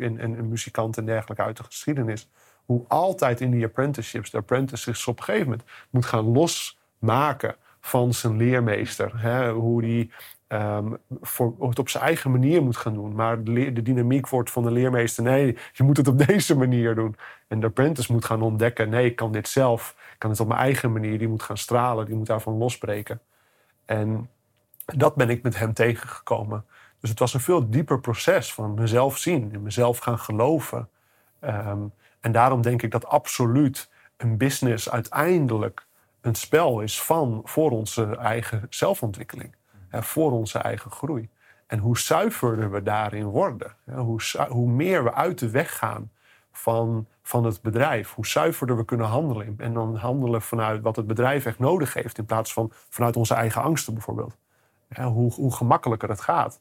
[0.00, 2.28] en, en muzikanten en dergelijke uit de geschiedenis.
[2.64, 7.56] Hoe altijd in die apprenticeships de apprentice zich op een gegeven moment moet gaan losmaken
[7.80, 9.20] van zijn leermeester.
[9.20, 9.50] Hè?
[9.50, 10.10] Hoe die
[10.48, 13.14] um, voor, het op zijn eigen manier moet gaan doen.
[13.14, 16.94] Maar de, de, dynamiek wordt van de leermeester: nee, je moet het op deze manier
[16.94, 17.16] doen.
[17.48, 19.96] En de apprentice moet gaan ontdekken: nee, ik kan dit zelf.
[20.12, 21.18] Ik kan het op mijn eigen manier.
[21.18, 23.20] Die moet gaan stralen, die moet daarvan losbreken.
[23.84, 24.30] En
[24.84, 26.64] dat ben ik met hem tegengekomen.
[27.00, 30.88] Dus het was een veel dieper proces van mezelf zien, in mezelf gaan geloven.
[31.40, 31.82] Ehm,
[32.24, 35.86] en daarom denk ik dat absoluut een business uiteindelijk
[36.20, 39.54] een spel is van voor onze eigen zelfontwikkeling,
[39.88, 41.28] hè, voor onze eigen groei.
[41.66, 46.10] En hoe zuiverder we daarin worden, hè, hoe, hoe meer we uit de weg gaan
[46.52, 49.54] van, van het bedrijf, hoe zuiverder we kunnen handelen.
[49.58, 53.34] En dan handelen vanuit wat het bedrijf echt nodig heeft, in plaats van vanuit onze
[53.34, 54.36] eigen angsten bijvoorbeeld
[55.02, 56.60] hoe, hoe gemakkelijker het gaat.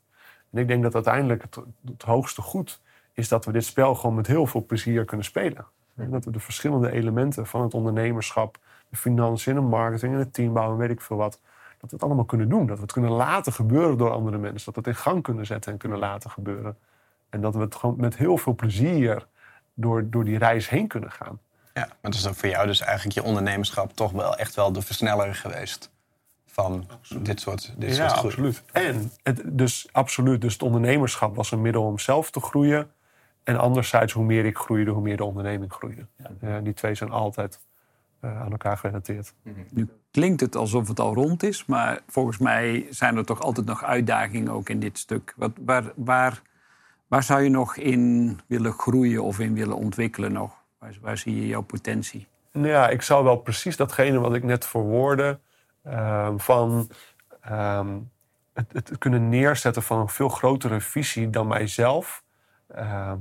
[0.52, 2.82] En ik denk dat uiteindelijk het, het, hoogste goed
[3.14, 5.66] is dat we dit spel gewoon met heel veel plezier kunnen spelen.
[5.96, 8.58] En dat we de verschillende elementen van het ondernemerschap,
[8.90, 11.40] de financiën, de marketing en het teambouw en weet ik veel wat,
[11.80, 12.68] dat we het allemaal kunnen doen.
[12.68, 14.74] Dat we het kunnen laten gebeuren door andere mensen.
[14.74, 16.78] Dat we het in gang kunnen zetten en kunnen laten gebeuren.
[17.30, 19.28] En dat we het gewoon met heel veel plezier
[19.74, 21.40] door, door die reis heen kunnen gaan.
[21.74, 24.72] Ja, maar dat is dan voor jou dus eigenlijk je ondernemerschap toch wel echt wel
[24.72, 25.92] de versneller geweest
[26.46, 28.64] van dit soort, dit ja, absoluut.
[28.72, 32.92] En het, dus absoluut, dus het ondernemerschap was een middel om zelf te groeien.
[33.44, 36.06] En anderzijds, hoe meer ik groeide, hoe meer de onderneming groeide.
[36.42, 36.60] Ja.
[36.60, 37.60] die twee zijn altijd
[38.22, 39.34] uh, aan elkaar gerelateerd.
[39.42, 39.60] Mhm.
[39.72, 43.66] Nu klinkt het alsof het al rond is, maar volgens mij zijn er toch altijd
[43.66, 45.34] nog uitdagingen ook in dit stuk.
[45.38, 46.42] Wat, waar, waar,
[47.08, 50.64] waar zou je nog in willen groeien of in willen ontwikkelen nog?
[50.80, 52.28] Waar, waar zie je jouw potentie?
[52.52, 55.40] Nou ja, ik zou wel precies datgene wat ik net verwoordde
[55.84, 56.90] Ehm, van
[57.42, 58.00] ehm,
[58.54, 62.23] het, het, kunnen neerzetten van een veel grotere visie dan mijzelf.
[62.74, 63.18] Ehm,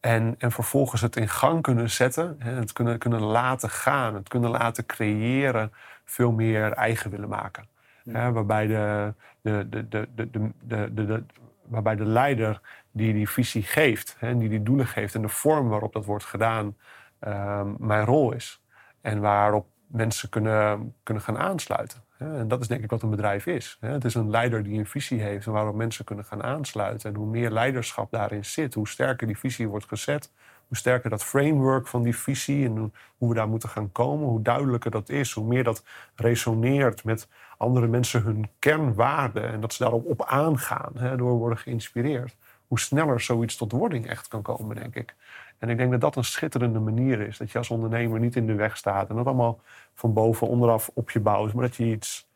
[0.00, 4.28] En, en vervolgens het in gang kunnen zetten, hè, het kunnen, kunnen laten gaan, het
[4.28, 5.72] kunnen laten creëren,
[6.04, 7.66] veel meer eigen willen maken.
[8.10, 11.24] Hè, waarbij, de, de, de, de, de, de, de, de,
[11.64, 12.60] waarbij de leider
[12.92, 16.24] die die visie geeft, hè, die die doelen geeft en de vorm waarop dat wordt
[16.24, 16.76] gedaan,
[17.18, 18.62] ehm, mijn rol is.
[19.00, 22.02] En waarop mensen kunnen, kunnen gaan aansluiten.
[22.18, 23.76] En dat is denk ik wat een bedrijf is.
[23.80, 27.10] Het is een leider die een visie heeft en waarop mensen kunnen gaan aansluiten.
[27.10, 30.32] En hoe meer leiderschap daarin zit, hoe sterker die visie wordt gezet,
[30.66, 34.42] hoe sterker dat framework van die visie en hoe we daar moeten gaan komen, hoe
[34.42, 39.82] duidelijker dat is, hoe meer dat resoneert met andere mensen hun kernwaarden en dat ze
[39.82, 44.94] daarop op aangaan, door worden geïnspireerd, hoe sneller zoiets tot wording echt kan komen, denk
[44.94, 45.14] ik.
[45.58, 47.38] En ik denk dat dat een schitterende manier is.
[47.38, 49.08] Dat je als ondernemer niet in de weg staat.
[49.08, 49.60] En dat allemaal
[49.94, 51.52] van boven onderaf op je bouwt.
[51.52, 52.28] Maar dat je iets,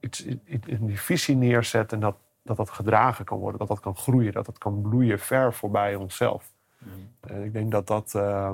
[0.00, 0.24] iets,
[0.66, 1.92] in die visie neerzet.
[1.92, 3.58] En dat, dat dat gedragen kan worden.
[3.58, 4.32] Dat dat kan groeien.
[4.32, 6.52] Dat dat kan bloeien ver voorbij onszelf.
[6.78, 6.90] Mm.
[7.20, 8.50] En ik denk dat dat uh,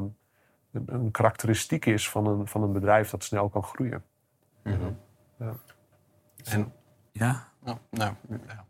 [0.72, 4.04] een, karakteristiek is van een, van een bedrijf dat snel kan groeien.
[4.62, 4.98] Mm-hmm.
[5.38, 5.54] Ja.
[6.44, 6.72] En,
[7.12, 7.48] ja?
[7.64, 8.14] Oh, nou,
[8.46, 8.64] ja,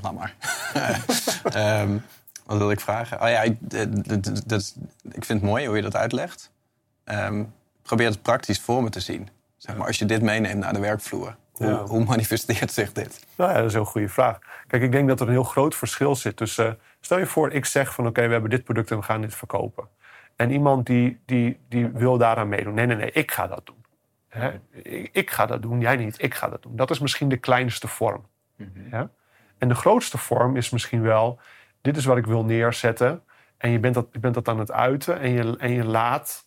[0.00, 0.36] laat maar.
[1.82, 2.02] um,
[2.44, 3.20] Wat wil ik vragen?
[3.22, 3.56] Oh ja, ik,
[4.48, 6.52] dat, ik vind het mooi hoe je dat uitlegt.
[7.04, 7.52] Um,
[7.82, 9.28] probeer het praktisch voor me te zien.
[9.56, 13.26] Zeg maar, als je dit meeneemt naar de werkvloer, hoe, hoe manifesteert zich dit?
[13.36, 14.38] Nou ja, dat is een heel goede vraag.
[14.66, 16.78] Kijk, ik denk dat er een heel groot verschil zit tussen...
[17.00, 19.34] Stel je voor, ik zeg van oké, we hebben dit product en we gaan dit
[19.34, 19.88] verkopen.
[20.36, 22.74] En iemand die, die, die wil daaraan meedoen.
[22.74, 23.84] Nee, nee, nee, ik ga dat doen.
[24.70, 26.76] ik, ik, ga dat doen, jij niet, ik ga dat doen.
[26.76, 28.26] Dat is misschien de kleinste vorm.
[28.56, 29.10] Mm
[29.58, 31.38] En de grootste vorm is misschien wel
[31.84, 33.22] dit is wat ik wil neerzetten.
[33.56, 36.46] En je bent dat, je bent dat aan het uiten en je, en je laat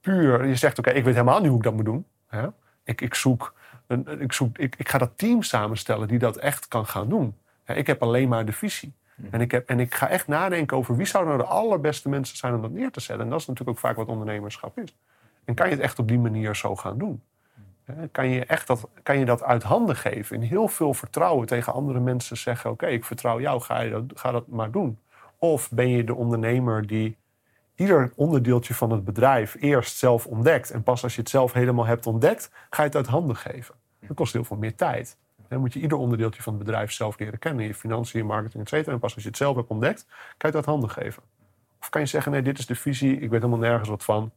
[0.00, 0.46] puur.
[0.46, 2.06] Je zegt: Oké, ik weet helemaal niet hoe ik dat moet doen.
[2.26, 2.46] Hè?
[2.84, 3.54] Ik, ik, zoek
[3.86, 7.34] een, ik, zoek, ik, ik ga dat team samenstellen die dat echt kan gaan doen.
[7.66, 8.94] Ik heb alleen maar de visie.
[9.30, 12.36] En ik, heb, en ik ga echt nadenken over wie zouden nou de allerbeste mensen
[12.36, 13.24] zijn om dat neer te zetten.
[13.24, 14.96] En dat is natuurlijk ook vaak wat ondernemerschap is.
[15.44, 17.22] En kan je het echt op die manier zo gaan doen?
[18.12, 20.36] Kan je, echt dat, kan je dat uit handen geven?
[20.36, 24.04] In heel veel vertrouwen tegen andere mensen zeggen: Oké, ik vertrouw jou, ga, je dat,
[24.14, 24.98] ga dat maar doen.
[25.38, 27.16] Of ben je de ondernemer die
[27.74, 30.70] ieder onderdeeltje van het bedrijf eerst zelf ontdekt.
[30.70, 33.74] En pas als je het zelf helemaal hebt ontdekt, ga je het uit handen geven.
[34.00, 35.16] Dat kost heel veel meer tijd.
[35.48, 37.66] Dan moet je ieder onderdeeltje van het bedrijf zelf leren kennen.
[37.66, 38.88] Je financiën, marketing, et.
[38.88, 41.22] En pas als je het zelf hebt ontdekt, kan je het uit handen geven.
[41.80, 43.12] Of kan je zeggen, nee, dit is de visie.
[43.12, 44.32] Ik weet helemaal nergens wat van.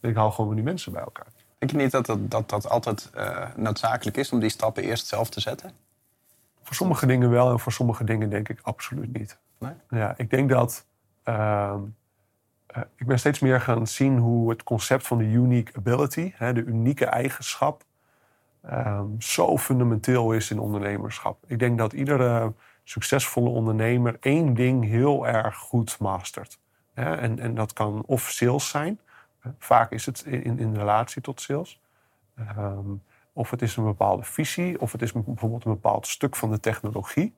[0.00, 1.26] Ik hou gewoon die mensen bij elkaar.
[1.58, 5.06] Denk je niet dat dat, dat, dat altijd uh, noodzakelijk is om die stappen eerst
[5.06, 5.70] zelf te zetten?
[6.62, 9.38] Voor sommige dingen wel en voor sommige dingen denk ik absoluut niet.
[9.58, 9.72] Nee?
[9.90, 10.86] Ja, ik denk dat.
[11.24, 11.74] Uh,
[12.76, 16.52] uh, ik ben steeds meer gaan zien hoe het concept van de unique ability, hè,
[16.52, 17.84] de unieke eigenschap,
[18.70, 21.38] um, zo fundamenteel is in ondernemerschap.
[21.46, 22.52] Ik denk dat iedere
[22.84, 26.58] succesvolle ondernemer één ding heel erg goed mastert.
[26.94, 29.00] Hè, en, en dat kan of sales zijn,
[29.58, 31.80] Vaak is het in, in relatie tot sales.
[32.36, 32.90] Ehm,
[33.32, 36.60] of het is een bepaalde visie, of het is bijvoorbeeld een bepaald stuk van de
[36.60, 37.34] technologie.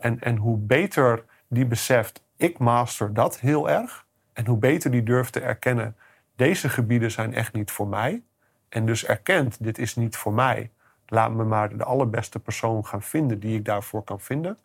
[0.00, 4.06] En, en hoe beter die beseft, ik master dat heel erg.
[4.32, 5.96] En hoe beter die durft te erkennen,
[6.36, 8.22] deze gebieden zijn echt niet voor mij.
[8.68, 10.70] En dus erkent, dit is niet voor mij.
[11.06, 14.58] Laat me maar de allerbeste persoon gaan vinden die ik daarvoor kan vinden.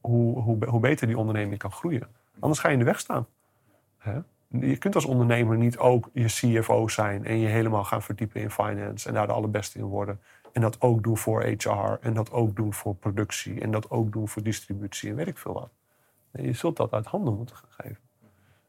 [0.00, 2.08] Hoe, hoe, hoe beter die onderneming kan groeien.
[2.38, 3.26] Anders ga je in de weg staan.
[4.60, 8.50] Je kunt als ondernemer niet ook je CFO zijn en je helemaal gaan verdiepen in
[8.50, 10.20] finance en daar de allerbeste in worden.
[10.52, 14.12] En dat ook doen voor HR en dat ook doen voor productie en dat ook
[14.12, 15.70] doen voor distributie en weet ik veel wat.
[16.32, 17.98] Je zult dat uit handen moeten gaan geven.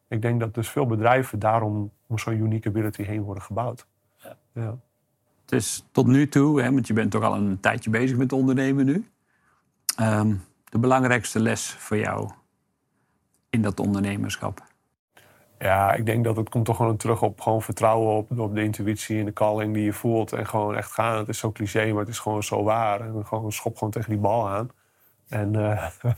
[0.07, 3.87] Ik denk dat dus veel bedrijven daarom om zo'n unique ability heen worden gebouwd.
[4.17, 4.37] Ja.
[4.53, 4.77] ja.
[5.41, 8.33] Het is tot nu toe, hè, want je bent toch al een tijdje bezig met
[8.33, 9.07] ondernemen nu.
[10.01, 12.29] Um, de belangrijkste les voor jou
[13.49, 14.72] in dat ondernemerschap?
[15.59, 18.63] Ja, ik denk dat het komt toch gewoon terug op gewoon vertrouwen op, op de
[18.63, 20.31] intuïtie en de calling die je voelt.
[20.31, 21.17] En gewoon echt gaan.
[21.17, 23.01] Het is zo cliché, maar het is gewoon zo waar.
[23.01, 24.69] En gewoon schop gewoon tegen die bal aan.
[25.29, 25.87] En, uh,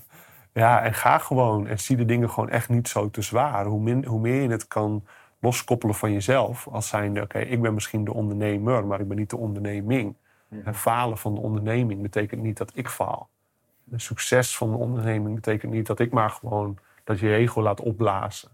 [0.53, 1.67] ja, en ga gewoon.
[1.67, 3.65] En zie de dingen gewoon echt niet zo te zwaar.
[3.65, 5.03] Hoe, min, hoe meer je het kan
[5.39, 6.67] loskoppelen van jezelf.
[6.67, 10.15] Als zijnde, oké, ik ben misschien de ondernemer, maar ik ben niet de onderneming.
[10.63, 13.29] En falen van de onderneming betekent niet dat ik faal.
[13.91, 17.81] Het succes van de onderneming betekent niet dat ik maar gewoon dat je ego laat
[17.81, 18.49] opblazen.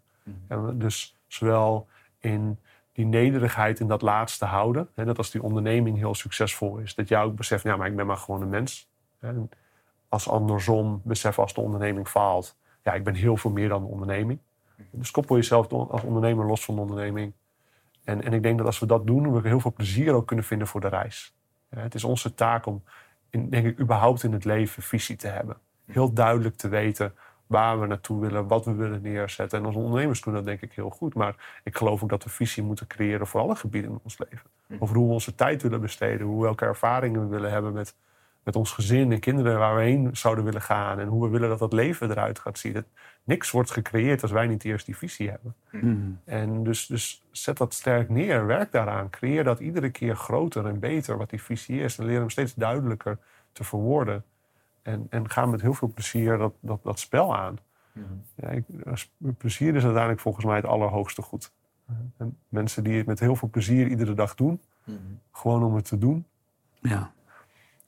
[0.74, 1.88] Dus zowel
[2.20, 2.60] in
[2.94, 4.90] die nederigheid in dat laatste houden.
[4.96, 7.96] Hè, dat als die onderneming heel succesvol is, dat jij ook beseft, ja, maar ik
[7.96, 8.90] ben maar gewoon een mens.
[10.10, 13.88] Als andersom besef als de onderneming faalt, ja, ik ben heel veel meer dan een
[13.88, 14.40] onderneming.
[14.92, 17.34] Dus koppel jezelf als ondernemer los van de onderneming.
[18.04, 20.46] En, en ik denk dat als we dat doen, we heel veel plezier ook kunnen
[20.46, 21.36] vinden voor de reis.
[21.70, 22.84] het is onze taak om,
[23.30, 25.58] in, denk ik, überhaupt in het leven visie te hebben.
[25.86, 27.14] Heel duidelijk te weten
[27.52, 29.60] waar we naartoe willen, wat we willen neerzetten.
[29.60, 31.14] En als ondernemers kunnen dat denk ik heel goed.
[31.14, 34.50] Maar ik geloof ook dat we visie moeten creëren voor alle gebieden in ons leven.
[34.80, 37.96] Over hoe we onze tijd willen besteden, hoe welke ervaringen we willen hebben met,
[38.44, 41.00] met ons gezin en kinderen waar we heen zouden willen gaan.
[41.00, 42.74] En hoe we willen dat dat leven eruit gaat zien.
[42.74, 42.86] Dat,
[43.24, 45.56] niks wordt gecreëerd als wij niet eerst die visie hebben.
[45.72, 46.12] Mhm.
[46.26, 49.10] En dus, dus zet dat sterk neer, werk daaraan.
[49.10, 51.98] Creëer dat iedere keer groter en beter wat die visie is.
[51.98, 53.18] En leer hem steeds duidelijker
[53.52, 54.24] te verwoorden.
[54.82, 57.58] En, en ga met heel veel plezier dat, dat, dat spel aan.
[58.36, 58.64] Ja, ik,
[59.38, 61.52] plezier is uiteindelijk volgens mij het allerhoogste goed.
[62.18, 64.62] En mensen die het met heel veel plezier iedere dag doen,
[65.32, 66.26] gewoon om het te doen.
[66.82, 67.12] Ja.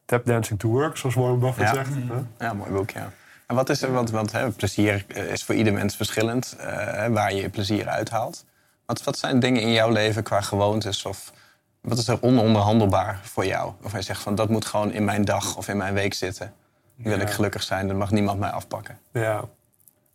[0.06, 1.74] Tap dancing to work, zoals Warren Buffett Ja.
[1.74, 1.92] zegt.
[2.40, 3.12] Ja, mooi boek, ja.
[3.48, 6.66] En wat is er, want, want hè, plezier eh, is voor ieder mens verschillend, eh,
[7.08, 8.46] waar je je plezier uithaalt.
[8.86, 11.34] Wat, wat zijn dingen in jouw leven qua gewoontes of
[11.82, 13.74] wat is er ononderhandelbaar voor jou?
[13.82, 16.54] Of hij zegt van dat moet gewoon in mijn dag of in mijn week zitten.
[16.96, 19.00] Wil ik gelukkig zijn, dat mag niemand mij afpakken.
[19.12, 19.44] Ja.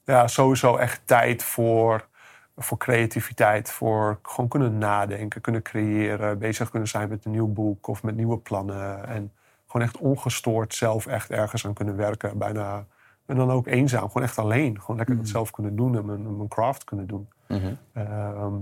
[0.05, 2.09] ja, sowieso echt tijd voor,
[2.57, 3.71] voor creativiteit.
[3.71, 6.39] Voor gewoon kunnen nadenken, kunnen creëren.
[6.39, 9.07] Bezig kunnen zijn met een nieuw boek of met nieuwe plannen.
[9.09, 9.33] En
[9.67, 12.39] gewoon echt ongestoord zelf echt ergens aan kunnen werken.
[12.39, 12.87] Bijna,
[13.27, 14.81] en dan ook eenzaam, gewoon echt alleen.
[14.81, 17.29] Gewoon lekker dat zelf kunnen doen en mijn, mijn craft kunnen doen.
[17.49, 17.75] Mhm.
[17.93, 18.55] Ehm,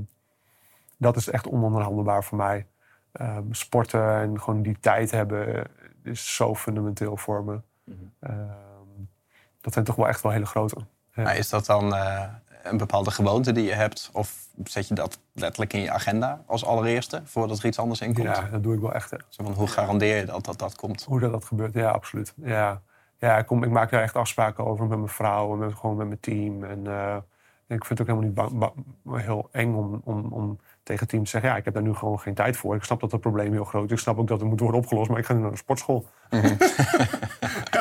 [0.96, 2.66] dat is echt ononderhandelbaar voor mij.
[3.12, 5.66] Ehm, sporten en gewoon die tijd hebben
[6.02, 7.60] is zo fundamenteel voor me.
[8.20, 8.36] Ehm,
[9.60, 10.76] dat zijn toch wel echt wel hele grote.
[11.14, 11.22] Ja.
[11.22, 12.24] Maar is dat dan eh,
[12.62, 14.10] een bepaalde gewoonte die je hebt?
[14.12, 18.14] Of zet je dat letterlijk in je agenda als allereerste, voordat er iets anders in
[18.14, 18.26] komt?
[18.26, 19.10] Ja, dat doe ik wel echt.
[19.28, 21.04] Zo van, hoe garandeer je dat dat, dat komt?
[21.04, 22.34] Hoe dat, dat gebeurt, ja, absoluut.
[22.36, 22.82] Ja,
[23.18, 25.96] ja ik, kom, ik maak daar echt afspraken over met mijn vrouw en met, gewoon
[25.96, 26.64] met mijn team.
[26.64, 27.16] En eh,
[27.66, 28.72] ik vind het ook helemaal
[29.02, 31.50] niet heel eng om, om, om tegen het team te zeggen...
[31.50, 32.74] ja, ik heb daar nu gewoon geen tijd voor.
[32.74, 33.90] Ik snap dat het probleem heel groot is.
[33.90, 36.06] Ik snap ook dat het moet worden opgelost, maar ik ga nu naar de sportschool.
[36.30, 36.38] ja,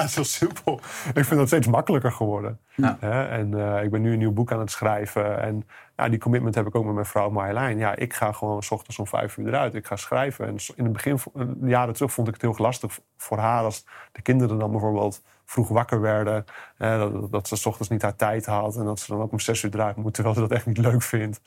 [0.02, 0.80] het is heel simpel.
[1.13, 2.60] Ik vind dat steeds makkelijker geworden.
[2.76, 2.98] Ja.
[3.00, 5.41] Hè, En eh, ik ben nu een nieuw boek aan het schrijven.
[5.41, 7.78] En ja, die commitment heb ik ook met mijn vrouw Marjolein.
[7.78, 9.76] Ja, ik ga gewoon s ochtends om vijf uur eruit.
[9.76, 10.48] Ik ga schrijven.
[10.48, 11.20] En in het begin,
[11.62, 13.64] jaren terug, vond ik het heel lastig voor haar...
[13.64, 16.46] als de kinderen dan bijvoorbeeld vroeg wakker werden.
[16.78, 18.76] hè, dat, dat ze s ochtends niet haar tijd had.
[18.76, 20.78] En dat ze dan ook om zes uur eruit moet, terwijl ze dat echt niet
[20.78, 21.42] leuk vindt.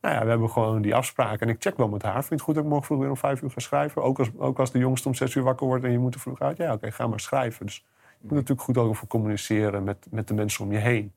[0.00, 1.46] Nou ja, we hebben gewoon die afspraken.
[1.46, 2.12] En ik check wel met haar.
[2.12, 4.02] Vind je het goed dat ik morgen vroeg weer om vijf uur ga schrijven?
[4.02, 6.20] Ook als, ook als de jongste om zes uur wakker wordt en je moet er
[6.20, 6.56] vroeg uit.
[6.56, 7.66] Ja, oké, ga maar schrijven.
[7.66, 7.84] Dus
[8.18, 11.12] je moet natuurlijk goed over communiceren met, met de mensen om je heen.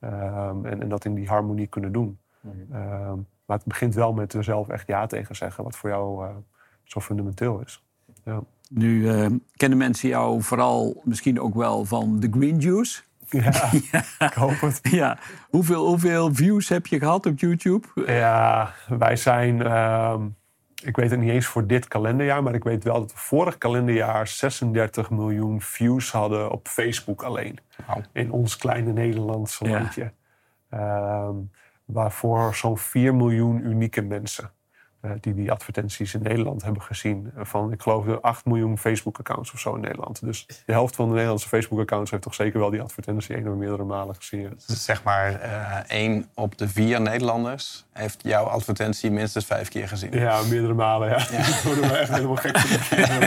[0.00, 2.18] Ehm, en, en dat in die harmonie kunnen doen.
[2.72, 6.26] Ehm, maar het begint wel met er zelf echt ja tegen zeggen, wat voor jou
[6.26, 6.34] eh,
[6.84, 7.82] zo fundamenteel is.
[8.24, 8.40] Ja.
[8.70, 9.26] Nu eh,
[9.56, 13.02] kennen mensen jou vooral misschien ook wel van de Green Juice.
[13.92, 14.78] Ja, ik hoop het.
[14.82, 15.18] Ja.
[15.50, 17.88] Hoeveel, hoeveel views heb je gehad op YouTube?
[18.06, 20.22] Ja, wij zijn, ehm,
[20.84, 23.58] ik weet het niet eens voor dit kalenderjaar, maar ik weet wel dat we vorig
[23.58, 27.58] kalenderjaar 36 miljoen views hadden op Facebook alleen.
[28.12, 29.78] In ons kleine Nederlandse Ja.
[29.78, 30.12] landje.
[30.68, 31.36] Ehm,
[31.92, 34.50] waarvoor zo'n 4 miljoen unieke mensen
[35.20, 37.30] die die advertenties in Nederland hebben gezien.
[37.36, 40.20] Eh, Van, ik geloof, de 8 miljoen Facebook-accounts of zo in Nederland.
[40.24, 43.54] Dus de helft van de Nederlandse Facebook-accounts heeft toch zeker wel die advertentie één of
[43.54, 44.58] meerdere malen gezien.
[44.66, 49.88] Dus zeg maar, eh één op de vier Nederlanders heeft jouw advertentie minstens vijf keer
[49.88, 50.10] gezien.
[50.12, 51.16] Ja, meerdere malen, ja.
[51.16, 53.20] Ik word er wel echt helemaal gek van.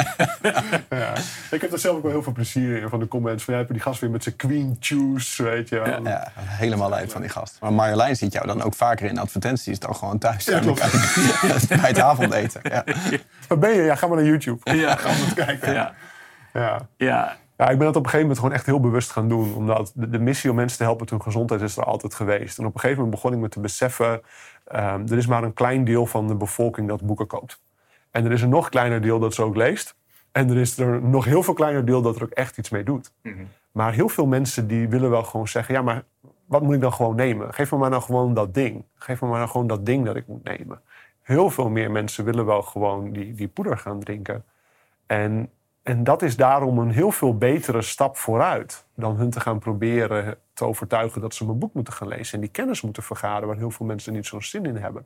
[0.99, 1.13] ja.
[1.51, 3.43] Ik heb er zelf ook wel heel veel plezier in van de comments.
[3.43, 5.79] Van, ja, heb je die gast weer met zijn queen juice, weet je.
[5.79, 6.03] wel.
[6.03, 7.57] Ja, helemaal lijp van die gast.
[7.61, 10.45] Maar Marjolein ziet jou dan ook vaker in advertenties dan gewoon thuis.
[10.45, 10.83] Ja, klopt.
[11.82, 12.62] Bij het avondeten.
[12.63, 12.84] Ja.
[13.47, 13.82] Waar ben je?
[13.82, 14.71] Ja, ga maar naar YouTube.
[14.78, 14.95] Ja.
[14.95, 15.73] Ga maar eens kijken.
[15.73, 15.93] Ja.
[16.54, 16.88] Ja.
[16.97, 17.69] Ja.
[17.69, 19.56] Ik ben dat op een gegeven moment gewoon echt heel bewust gaan doen.
[19.56, 22.58] Omdat de, de missie om mensen te helpen met hun gezondheid is er altijd geweest.
[22.58, 24.21] En op een gegeven moment begon ik me te beseffen...
[24.65, 27.62] ehm, er is maar een klein deel van de bevolking dat boeken koopt.
[28.12, 29.95] En er is een nog kleiner deel dat ze ook leest.
[30.32, 32.69] En er is er een nog heel veel kleiner deel dat er ook echt iets
[32.69, 33.12] mee doet.
[33.71, 35.73] Maar heel veel mensen die willen wel gewoon zeggen...
[35.73, 36.04] ja, maar
[36.45, 37.54] wat moet ik dan gewoon nemen?
[37.54, 38.86] Geef me maar nou gewoon dat ding.
[38.95, 40.82] Geef me maar nou gewoon dat ding dat ik moet nemen.
[41.25, 44.43] Heel veel meer mensen willen wel gewoon die, die poeder gaan drinken.
[45.05, 45.49] En,
[45.83, 48.85] en dat is daarom een heel veel betere stap vooruit...
[48.95, 52.33] dan hun te gaan proberen te overtuigen dat ze mijn boek moeten gaan lezen...
[52.33, 55.05] en die kennis moeten vergaren waar heel veel mensen niet zo'n zin in hebben.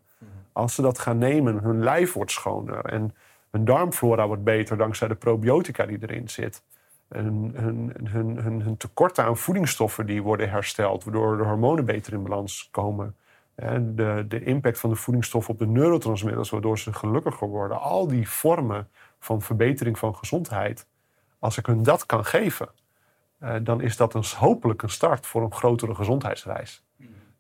[0.52, 2.86] Als ze dat gaan nemen, hun lijf wordt schoner...
[2.86, 3.16] en
[3.52, 6.64] hun darmflora wordt beter dankzij de probiotica die erin zit...
[7.08, 11.04] Hun, hun, hun, hun, hun tekorten aan voedingsstoffen die worden hersteld...
[11.04, 13.16] waardoor de hormonen beter in balans komen...
[13.60, 17.82] En de, de impact van de voedingsstoffen op de neurotransmitters, waardoor ze gelukkiger worden.
[17.82, 18.88] Al die vormen
[19.20, 20.88] van verbetering van gezondheid.
[21.40, 22.70] Als ik hun dat kan geven,
[23.40, 26.84] eh, dan is dat een, hopelijk een start voor een grotere gezondheidsreis.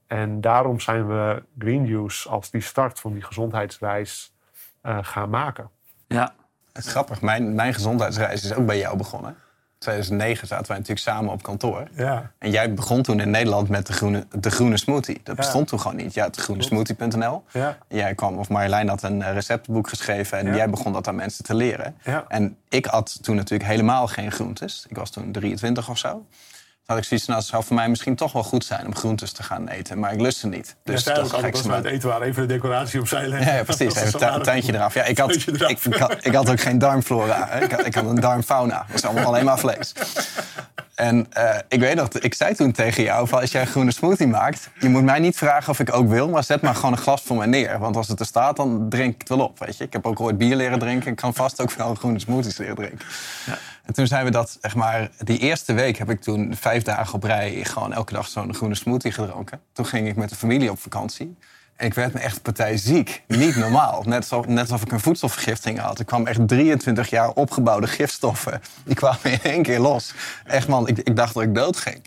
[0.07, 4.34] En daarom zijn we Green Juice als die start van die gezondheidsreis
[4.82, 5.70] eh, gaan maken.
[6.07, 6.34] Ja.
[6.74, 9.36] Het is grappig, mijn, mijn gezondheidsreis is ook bij jou begonnen.
[9.80, 11.88] 2009 zaten wij natuurlijk samen op kantoor.
[11.95, 12.32] Ja.
[12.38, 15.19] En jij begon toen in Nederland met de groene, de groene smoothie.
[15.23, 16.13] Dat bestond toen gewoon niet.
[16.13, 17.43] Je had groenesmoothie.nl.
[17.51, 17.77] Ja.
[17.88, 20.55] Jij kwam, of Marjolein had een eh, receptboek geschreven en Ja.
[20.55, 21.95] jij begon dat aan mensen te leren.
[22.27, 24.86] En ik had toen natuurlijk helemaal geen groentes.
[24.89, 26.25] Ik was toen 23 of zo.
[26.89, 28.95] Had ik zoiets van, nou, het zou voor mij misschien toch wel goed zijn om
[28.95, 29.99] groentes te gaan eten.
[29.99, 30.75] Maar ik lust ze niet.
[30.83, 33.47] Dus ja, toch ook ga ik ze het eten waren, even de decoratie opzij leggen.
[33.51, 33.93] Ja, ja, precies.
[33.93, 34.93] Dat Even is een tu- tuintje eraf.
[34.93, 35.69] Ja, ik had, eraf.
[35.69, 37.51] ik, ik, had, ik had ook geen darmflora.
[37.51, 38.77] Ik had, ik had een darmfauna.
[38.77, 39.93] Dat was allemaal alleen maar vlees.
[40.95, 43.27] En eh, ik weet nog, ik zei toen tegen jou...
[43.27, 44.69] Van, als jij een groene smoothie maakt...
[44.79, 46.29] je moet mij niet vragen of ik ook wil...
[46.29, 47.79] maar zet maar gewoon een glas voor me neer.
[47.79, 49.59] Want als het er staat, dan drink ik het wel op.
[49.59, 49.83] Weet je?
[49.83, 51.11] Ik heb ook ooit bier leren drinken.
[51.11, 53.05] Ik kan vast ook wel groene smoothies leren drinken.
[53.89, 55.09] En toen zijn we dat, zeg maar...
[55.17, 57.63] Die eerste week heb ik toen vijf dagen op rij...
[57.63, 59.61] gewoon elke dag zo'n groene smoothie gedronken.
[59.73, 61.37] Toen ging ik met de familie op vakantie...
[61.75, 63.23] En ik werd me echt partijziek.
[63.27, 64.03] Niet normaal.
[64.05, 65.99] Net alsof, net alsof ik een voedselvergiftiging had.
[65.99, 68.61] Ik kwam echt 23 jaar opgebouwde gifstoffen.
[68.85, 70.13] Die kwamen in één keer los.
[70.45, 72.01] Echt man, ik, ik dacht dat ik dood ging.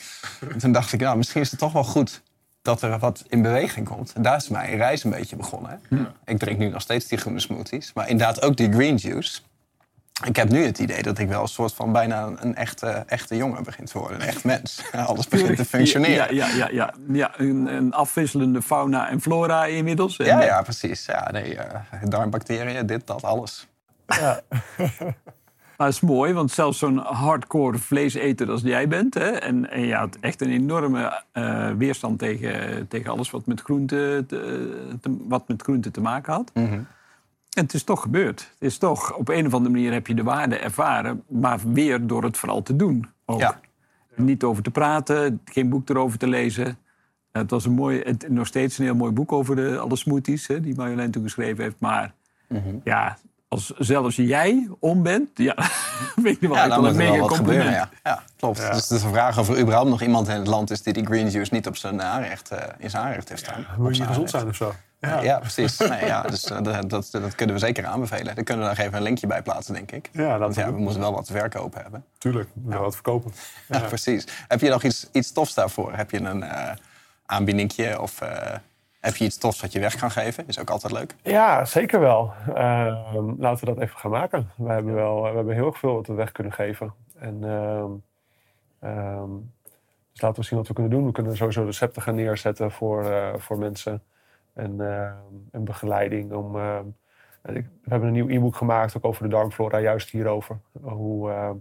[0.53, 2.22] En toen dacht ik, nou, misschien is het toch wel goed
[2.62, 4.12] dat er wat in beweging komt.
[4.12, 5.80] En daar is mijn reis een beetje begonnen.
[6.24, 7.93] Ik drink nu nog steeds die groene smoothies.
[7.95, 9.41] Maar inderdaad ook die green juice.
[10.25, 13.37] Ik heb nu het idee dat ik wel een soort van bijna een echte, echte
[13.37, 14.21] jongen begin te worden.
[14.21, 14.83] Een echt mens.
[15.07, 16.35] Alles begint te functioneren.
[16.35, 16.95] Ja, ja, ja, ja.
[17.13, 20.17] ja een, een afwisselende fauna en flora inmiddels.
[20.17, 21.05] En, Ja, ja, precies.
[21.07, 23.69] Ja, nee, eh, darmbacteriën, dit, dat, alles.
[25.77, 29.15] Maar het is mooi, want zelfs zo'n hardcore vleeseter als jij bent...
[29.15, 33.61] Hè, en, en je had echt een enorme eh, weerstand tegen, tegen alles wat met,
[33.61, 34.67] groente te,
[35.01, 36.51] te- wat met groente te maken had.
[37.53, 38.41] En het is toch gebeurd.
[38.41, 41.23] Het is toch, op een of andere manier heb je de waarde ervaren...
[41.29, 43.09] maar weer door het vooral te doen.
[43.25, 43.41] Ook.
[43.41, 43.61] Ja.
[44.17, 46.79] Niet over te praten, geen boek erover te lezen.
[47.33, 50.47] Het was een mooi, het, nog steeds een heel mooi boek over de, alle smoothies...
[50.47, 51.81] Hè, die Marjolein toen geschreven heeft.
[51.81, 52.13] Maar
[52.85, 55.29] ja, als zelfs jij om bent...
[55.35, 55.57] Ja,
[56.23, 57.37] weet je wel, Ja, dan moet er wel wat gebeuren.
[57.37, 57.75] compliment.
[57.75, 58.59] Ja, ja klopt.
[58.59, 58.73] Ja.
[58.73, 60.83] Dus het is een vraag of er überhaupt nog iemand in het land is...
[60.83, 63.67] die die green juice niet op zijn aanrecht, eh, in zijn aanrecht heeft staan.
[63.79, 64.73] Moet je gezond zijn of zo?
[65.11, 65.79] Ja, ja precies.
[65.79, 68.35] Nee, ja, dus eh, dat, dat, dat kunnen we zeker aanbevelen.
[68.35, 70.11] Daar kunnen we nog even een linkje bij plaatsen, denk ik.
[70.13, 72.05] Ja, dat Want ja, we moeten wel wat verkopen hebben.
[72.19, 73.33] Tuurlijk, we moeten wat verkopen.
[73.69, 73.79] Ja.
[73.79, 74.27] precies.
[74.49, 75.93] Heb je nog iets, iets tofs daarvoor?
[75.95, 76.73] Heb je een eh
[77.33, 78.55] aanbiedingje of eh,
[79.01, 80.47] heb je iets tofs wat je weg kan geven?
[80.47, 81.15] Is ook altijd leuk.
[81.23, 82.33] Ja, zeker wel.
[82.55, 84.51] Ehm, laten we dat even gaan maken.
[84.57, 86.95] We hebben, wel, we hebben heel erg veel wat we weg kunnen geven.
[87.19, 87.91] En, ehm,
[88.81, 89.31] ehm,
[90.13, 91.07] dus laten we zien wat we kunnen doen.
[91.07, 94.03] We kunnen sowieso recepten gaan neerzetten voor, voor mensen.
[94.55, 94.81] En,
[95.53, 96.33] en begeleiding.
[96.33, 96.57] Om,
[97.45, 100.59] ik- we hebben een nieuw e-book gemaakt ook over de darmflora, juist hierover.
[100.83, 101.55] Hoe, ehm,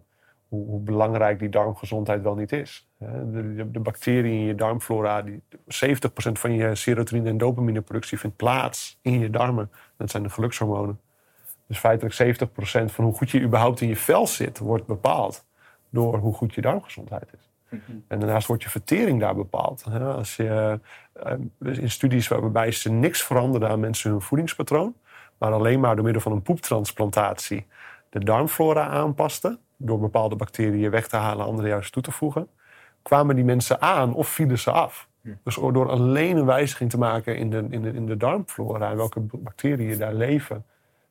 [0.48, 2.90] hoe, hoe belangrijk die darmgezondheid wel niet is.
[2.98, 9.00] De, de bacteriën in je darmflora, die, 70% van je serotonine- en dopamineproductie vindt plaats
[9.02, 9.72] in je darmen.
[9.98, 11.00] Dat zijn de gelukshormonen.
[11.68, 15.46] Dus feitelijk 70% van hoe goed je überhaupt in je vel zit, wordt bepaald
[15.90, 17.51] door hoe goed je darmgezondheid is.
[18.08, 19.84] En daarnaast wordt je vertering daar bepaald.
[20.02, 20.80] Als je,
[21.14, 24.96] eh, in studies waarbij ze niks veranderden aan mensen hun voedingspatroon,
[25.38, 27.68] maar alleen maar door middel van een poeptransplantatie
[28.10, 32.48] de darmflora aanpasten, door bepaalde bacteriën weg te halen, andere juist toe te voegen,
[33.02, 35.10] kwamen die mensen aan of vielen ze af.
[35.44, 38.98] Dus door alleen een wijziging te maken in de, in de, in de darmflora en
[38.98, 40.66] welke bacteriën daar leven,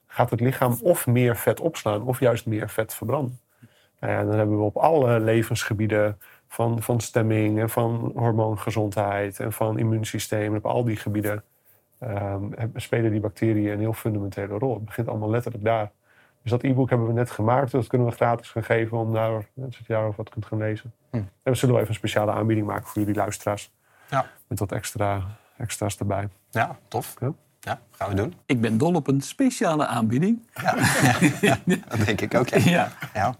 [0.06, 3.40] gaat het lichaam of meer vet opslaan of juist meer vet verbranden.
[4.00, 6.18] Nou ja, dan hebben we op alle levensgebieden
[6.50, 11.44] van, van stemming en van hormoongezondheid en van immuunsysteem, op al die gebieden
[11.98, 12.44] ehm,
[12.74, 14.74] spelen die bacteriën een heel fundamentele rol.
[14.74, 15.90] Het begint allemaal letterlijk daar.
[16.42, 17.70] Dus dat e-book hebben we net gemaakt.
[17.70, 20.92] Dat kunnen we gratis gaan geven om daar, dat je daarover wat kunt gaan lezen.
[21.10, 21.16] Hm.
[21.16, 23.72] En we zullen wel even een speciale aanbieding maken voor jullie luisteraars.
[24.10, 24.26] Ja.
[24.46, 25.22] Met wat extra,
[25.56, 26.28] extra's erbij.
[26.50, 27.16] Ja, tof.
[27.20, 27.32] Ja.
[27.60, 28.34] Ja, gaan we doen.
[28.46, 30.46] Ik ben dol op een speciale aanbieding.
[31.88, 32.48] Dat denk ik ook.
[32.48, 32.60] Ja.
[32.60, 32.92] Ja.
[33.14, 33.36] Ja.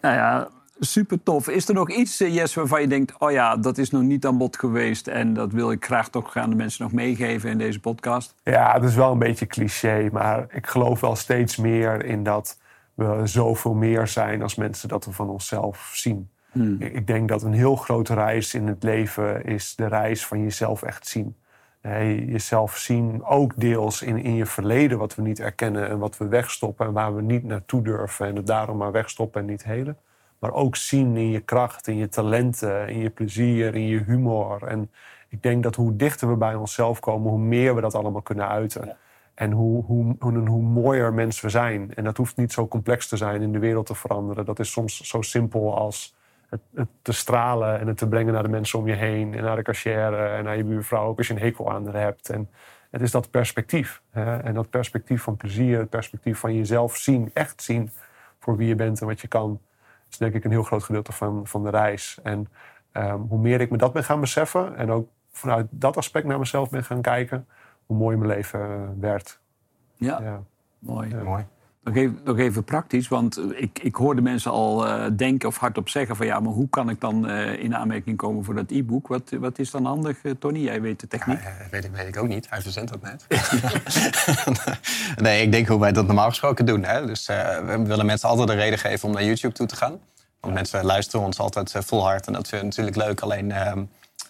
[0.00, 0.48] Nou ja,
[0.86, 1.48] super tof.
[1.48, 3.18] Is er nog iets, eh, Jess, waarvan je denkt...
[3.18, 5.06] oh ja, dat is nog niet aan bod geweest...
[5.06, 8.34] en dat wil ik graag toch aan de mensen nog meegeven in deze podcast?
[8.42, 12.60] Ja, het is wel een beetje cliché, maar ik geloof wel steeds meer in dat
[12.94, 16.30] we zoveel meer zijn als mensen dat we van onszelf zien.
[16.78, 20.42] Ik ik denk dat een heel grote reis in het leven is de reis van
[20.42, 21.36] jezelf echt zien.
[21.82, 26.16] Nee, jezelf zien, ook deels in, in je verleden, wat we niet erkennen en wat
[26.18, 29.64] we wegstoppen en waar we niet naartoe durven en het daarom maar wegstoppen en niet
[29.64, 29.96] helen.
[30.42, 34.62] Maar ook zien in je kracht, in je talenten, in je plezier, in je humor.
[34.66, 34.90] En
[35.28, 38.48] ik denk dat hoe dichter we bij onszelf komen, hoe meer we dat allemaal kunnen
[38.48, 38.96] uiten.
[39.34, 41.94] En hoe, hoe, hoe, hoe mooier mensen we zijn.
[41.94, 44.44] En dat hoeft niet zo complex te zijn in de wereld te veranderen.
[44.44, 46.16] Dat is soms zo simpel als
[46.48, 49.34] het, het te stralen en het te brengen naar de mensen om je heen.
[49.34, 52.02] En naar de cashier en naar je buurvrouw, ook als je een hekel aan haar
[52.02, 52.28] hebt.
[52.28, 52.50] En
[52.90, 54.02] het is dat perspectief.
[54.10, 54.36] Hè?
[54.36, 57.90] En dat perspectief van plezier, het perspectief van jezelf zien, echt zien
[58.38, 59.60] voor wie je bent en wat je kan.
[60.12, 62.18] Is denk ik een heel groot gedeelte van, van de reis.
[62.22, 62.48] En
[62.92, 66.38] ehm, hoe meer ik me dat ben gaan beseffen en ook vanuit dat aspect naar
[66.38, 67.46] mezelf ben gaan kijken,
[67.86, 69.40] hoe mooier mijn leven eh, werd.
[69.94, 70.42] Ja, Ja.
[70.78, 71.14] mooi.
[71.14, 71.44] Mooi.
[71.84, 75.88] Nog even, nog even praktisch, want ik, ik hoorde mensen al eh, denken of hardop
[75.88, 79.08] zeggen van ja, maar hoe kan ik dan eh, in aanmerking komen voor dat e-book?
[79.08, 80.58] Wat, wat is dan handig, eh, Tony?
[80.58, 81.38] Jij weet de techniek.
[81.38, 82.50] Eh, weet, ik, weet ik ook niet.
[82.50, 83.26] Hij verzendt dat net.
[85.24, 86.84] nee, ik denk hoe wij dat normaal gesproken doen.
[86.84, 87.06] Hè?
[87.06, 89.98] Dus eh, we willen mensen altijd een reden geven om naar YouTube toe te gaan.
[90.40, 93.20] Want mensen luisteren ons altijd eh, vol hard en dat vinden we natuurlijk leuk.
[93.20, 93.82] Alleen ehm,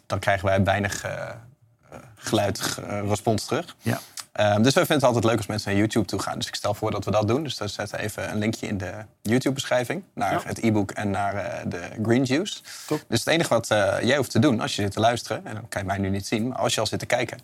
[0.07, 3.77] dan krijgen wij weinig eh, eh, geluid, eh, respons terug.
[3.83, 4.01] Ja.
[4.33, 6.39] Ehm, dus we vinden het altijd leuk als mensen naar YouTube toe gaan.
[6.39, 7.43] Dus ik stel voor dat we dat doen.
[7.43, 10.41] Dus dan zetten we even een linkje in de YouTube-beschrijving naar Ja.
[10.45, 12.59] het e-book en naar eh, de Green Juice.
[12.87, 13.05] Top.
[13.09, 15.55] Dus het enige wat eh, jij hoeft te doen als je zit te luisteren, en
[15.55, 17.39] dan kan je mij nu niet zien, maar als je al zit te kijken,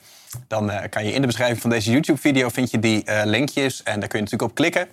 [0.47, 4.01] dan eh, kan je in de beschrijving van deze YouTube-video vind je die linkjes en
[4.01, 4.89] daar kun je natuurlijk op klikken.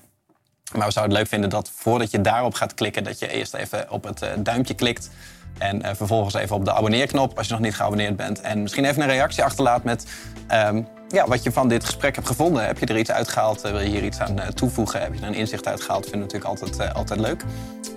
[0.74, 3.54] Maar we zouden het leuk vinden dat voordat je daarop gaat klikken, dat je eerst
[3.54, 5.10] even op het duimpje klikt.
[5.58, 8.41] En vervolgens even op de abonneerknop als je nog niet geabonneerd bent.
[8.41, 10.06] En misschien even een reactie achterlaat met
[10.48, 12.66] ehm, ja, wat je van dit gesprek hebt gevonden.
[12.66, 13.64] Heb je er iets uitgehaald?
[13.64, 15.01] Eh, wil je hier iets aan eh, toevoegen?
[15.01, 16.06] Heb je er een inzicht uitgehaald?
[16.06, 17.43] Vinden we natuurlijk altijd, eh, altijd leuk.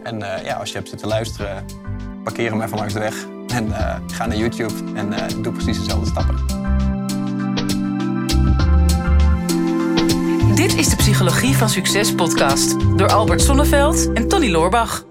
[0.03, 1.65] En ja, als je hebt zitten luisteren,
[2.25, 3.27] parkeer hem even langs de weg.
[3.49, 3.73] En
[4.07, 6.37] ga naar YouTube en doe precies dezelfde stappen.
[10.55, 15.08] Dit is de Psychologie van Succes podcast door Albert Sonneveld en Tony Loorbach.